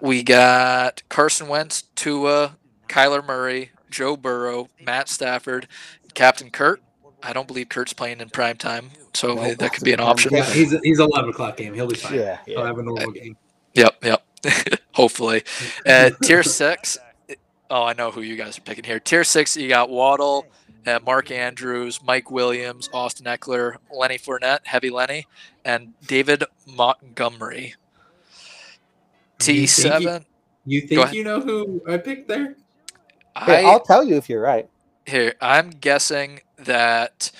[0.00, 2.56] we got Carson Wentz, Tua,
[2.88, 5.68] Kyler Murray, Joe Burrow, Matt Stafford,
[6.14, 6.80] Captain Kirk.
[7.26, 10.32] I don't believe Kirk's playing in prime time, so No, that could be an option.
[10.32, 11.74] Yeah, he's a, he's a eleven o'clock game.
[11.74, 12.14] He'll be fine.
[12.14, 13.36] Yeah, He'll have a normal game.
[13.74, 14.24] Yep, yep.
[14.94, 15.42] Hopefully.
[15.84, 16.98] Uh, tier six.
[17.68, 19.00] Oh, I know who you guys are picking here.
[19.00, 20.46] Tier six, you got Waddle,
[20.86, 25.26] uh, Mark Andrews, Mike Williams, Austin Ekeler, Lenny Fournette, Heavy Lenny,
[25.64, 27.74] and David Montgomery.
[29.42, 30.24] You think T7.
[30.64, 32.54] You think you know who I picked there?
[33.36, 34.68] Hey, I I'll tell you if you're right.
[35.06, 35.34] Here.
[35.40, 37.30] I'm guessing that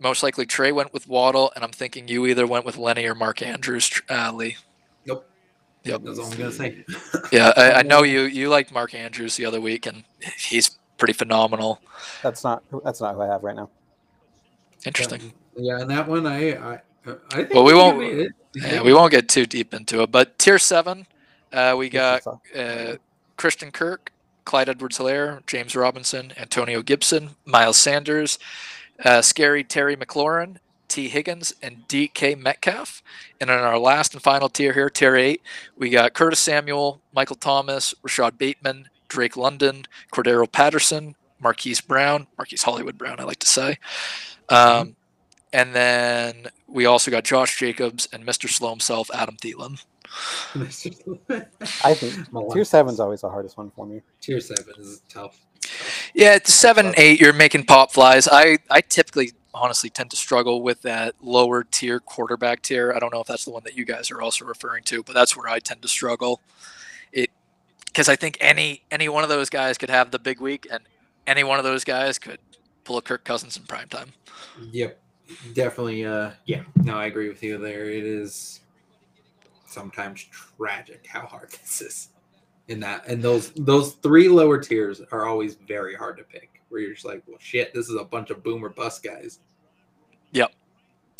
[0.00, 3.14] most likely Trey went with Waddle, and I'm thinking you either went with Lenny or
[3.14, 4.56] Mark Andrews, uh, Lee.
[5.06, 5.28] Nope.
[5.84, 6.02] Yep.
[6.04, 6.84] That's all I'm gonna say.
[7.32, 8.22] Yeah, I, I know you.
[8.22, 10.04] You liked Mark Andrews the other week, and
[10.38, 11.80] he's pretty phenomenal.
[12.22, 13.68] That's not that's not who I have right now.
[14.86, 15.32] Interesting.
[15.56, 18.32] Yeah, and that one I I, I think Well, we won't- it.
[18.56, 21.08] Yeah, we won't get too deep into it, but tier seven,
[21.52, 22.22] uh, we got
[22.56, 22.94] uh,
[23.36, 24.12] Christian Kirk,
[24.44, 28.38] Clyde Edwards-Hilaire, James Robinson, Antonio Gibson, Miles Sanders,
[29.04, 30.56] uh, Scary Terry McLaurin,
[30.88, 33.02] Tee Higgins, and DK Metcalf.
[33.40, 35.42] And in our last and final tier here, tier eight,
[35.76, 42.62] we got Curtis Samuel, Michael Thomas, Rashod Bateman, Drake London, Cordarrelle Patterson, Marquise Brown, Marquise
[42.62, 43.78] Hollywood Brown, I like to say.
[44.48, 44.96] Um,
[45.52, 48.48] and then we also got Josh Jacobs and Mr.
[48.48, 49.84] Slow himself, Adam Thielen.
[50.54, 54.02] I think tier seven's always the hardest one for me.
[54.20, 55.40] Tier seven is tough.
[56.14, 56.94] Yeah, it's seven, tough.
[56.98, 57.20] eight.
[57.20, 58.28] You're making pop flies.
[58.30, 62.92] I I typically, honestly, tend to struggle with that lower tier quarterback tier.
[62.94, 65.14] I don't know if that's the one that you guys are also referring to, but
[65.14, 66.40] that's where I tend to struggle.
[67.12, 67.30] It
[67.86, 70.84] because I think any any one of those guys could have the big week, and
[71.26, 72.38] any one of those guys could
[72.84, 74.12] pull a Kirk Cousins in prime time.
[74.70, 75.00] Yep.
[75.54, 76.62] Definitely uh yeah.
[76.76, 77.88] No, I agree with you there.
[77.90, 78.60] It is
[79.74, 82.08] sometimes tragic how hard this is.
[82.68, 86.62] In that and those those three lower tiers are always very hard to pick.
[86.70, 89.40] Where you're just like, well shit, this is a bunch of boomer bust guys.
[90.32, 90.52] Yep.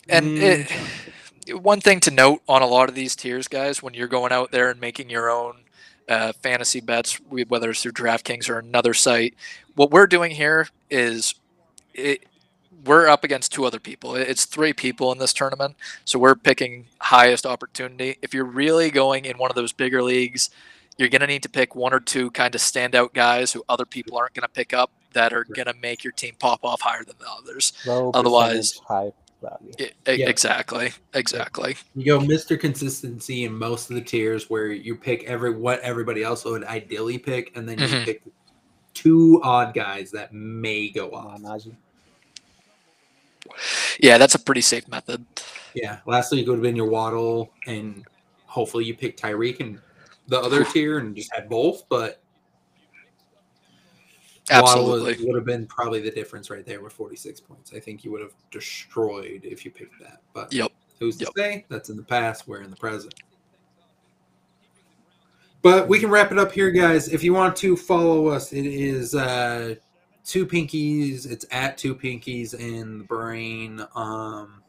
[0.09, 0.69] And Mm,
[1.47, 4.33] it, one thing to note on a lot of these tiers, guys, when you're going
[4.33, 5.65] out there and making your own
[6.09, 9.35] uh, fantasy bets, whether it's through DraftKings or another site,
[9.75, 11.35] what we're doing here is
[11.95, 12.25] it,
[12.85, 14.15] we're up against two other people.
[14.15, 18.17] It's three people in this tournament, so we're picking highest opportunity.
[18.23, 20.51] If you're really going in one of those bigger leagues,
[20.99, 23.85] you're going to need to pick one or two kind of standout guys who other
[23.85, 26.81] people aren't going to pick up that are going to make your team pop off
[26.81, 27.73] higher than the others.
[27.87, 29.13] Low Otherwise- high
[29.43, 29.73] value.
[29.81, 30.29] I- I- Yeah.
[30.29, 30.93] Exactly.
[31.15, 31.77] Exactly.
[31.95, 32.59] You go Mr.
[32.59, 37.19] Consistency in most of the tiers where you pick every what everybody else would ideally
[37.19, 38.05] pick, and then you Mhm.
[38.05, 38.23] pick
[38.95, 41.27] two odd guys that may go off.
[41.35, 41.75] on, Najee.
[44.01, 45.25] Yeah, that's a pretty safe method.
[45.75, 45.99] Yeah.
[46.07, 48.05] Lastly, week would have been your Waddle, and
[48.47, 49.81] hopefully you pick Tyreek and
[50.29, 52.21] the other tier and just had both, but
[54.51, 57.73] Waddle was- would have been probably the difference right there with 46 points.
[57.73, 60.21] I think you would have destroyed if you picked that.
[60.33, 60.73] But Yep.
[60.99, 61.33] who's to Yep.
[61.37, 61.65] say?
[61.69, 62.47] That's in the past.
[62.47, 63.15] We're in the present.
[65.63, 67.09] But we can wrap it up here, guys.
[67.09, 69.77] If you want to follow us, it is uh,
[70.25, 71.31] two pinkies.
[71.31, 73.87] It's at two pinkies in the brain.
[73.95, 74.63] Um,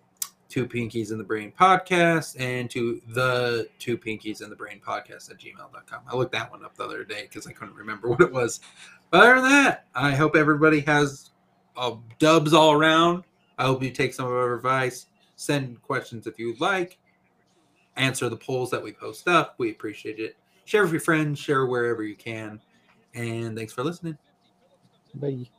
[0.56, 5.30] two pinkies in the brain podcast and to the two pinkies in the brain podcast
[5.30, 6.01] at gmail.com.
[6.10, 8.62] I looked that one up the other day because I couldn't remember what it was.
[9.10, 11.32] But other than that, I hope everybody has
[11.76, 13.24] uh, dubs all around.
[13.58, 15.08] I hope you take some of our advice.
[15.36, 16.97] Send questions if you'd like.
[17.97, 19.56] Answer the polls that we post up.
[19.58, 20.38] We appreciate it.
[20.66, 21.39] Share with your friends.
[21.39, 22.62] Share wherever you can.
[23.14, 24.18] And thanks for listening.
[25.16, 25.55] Bye.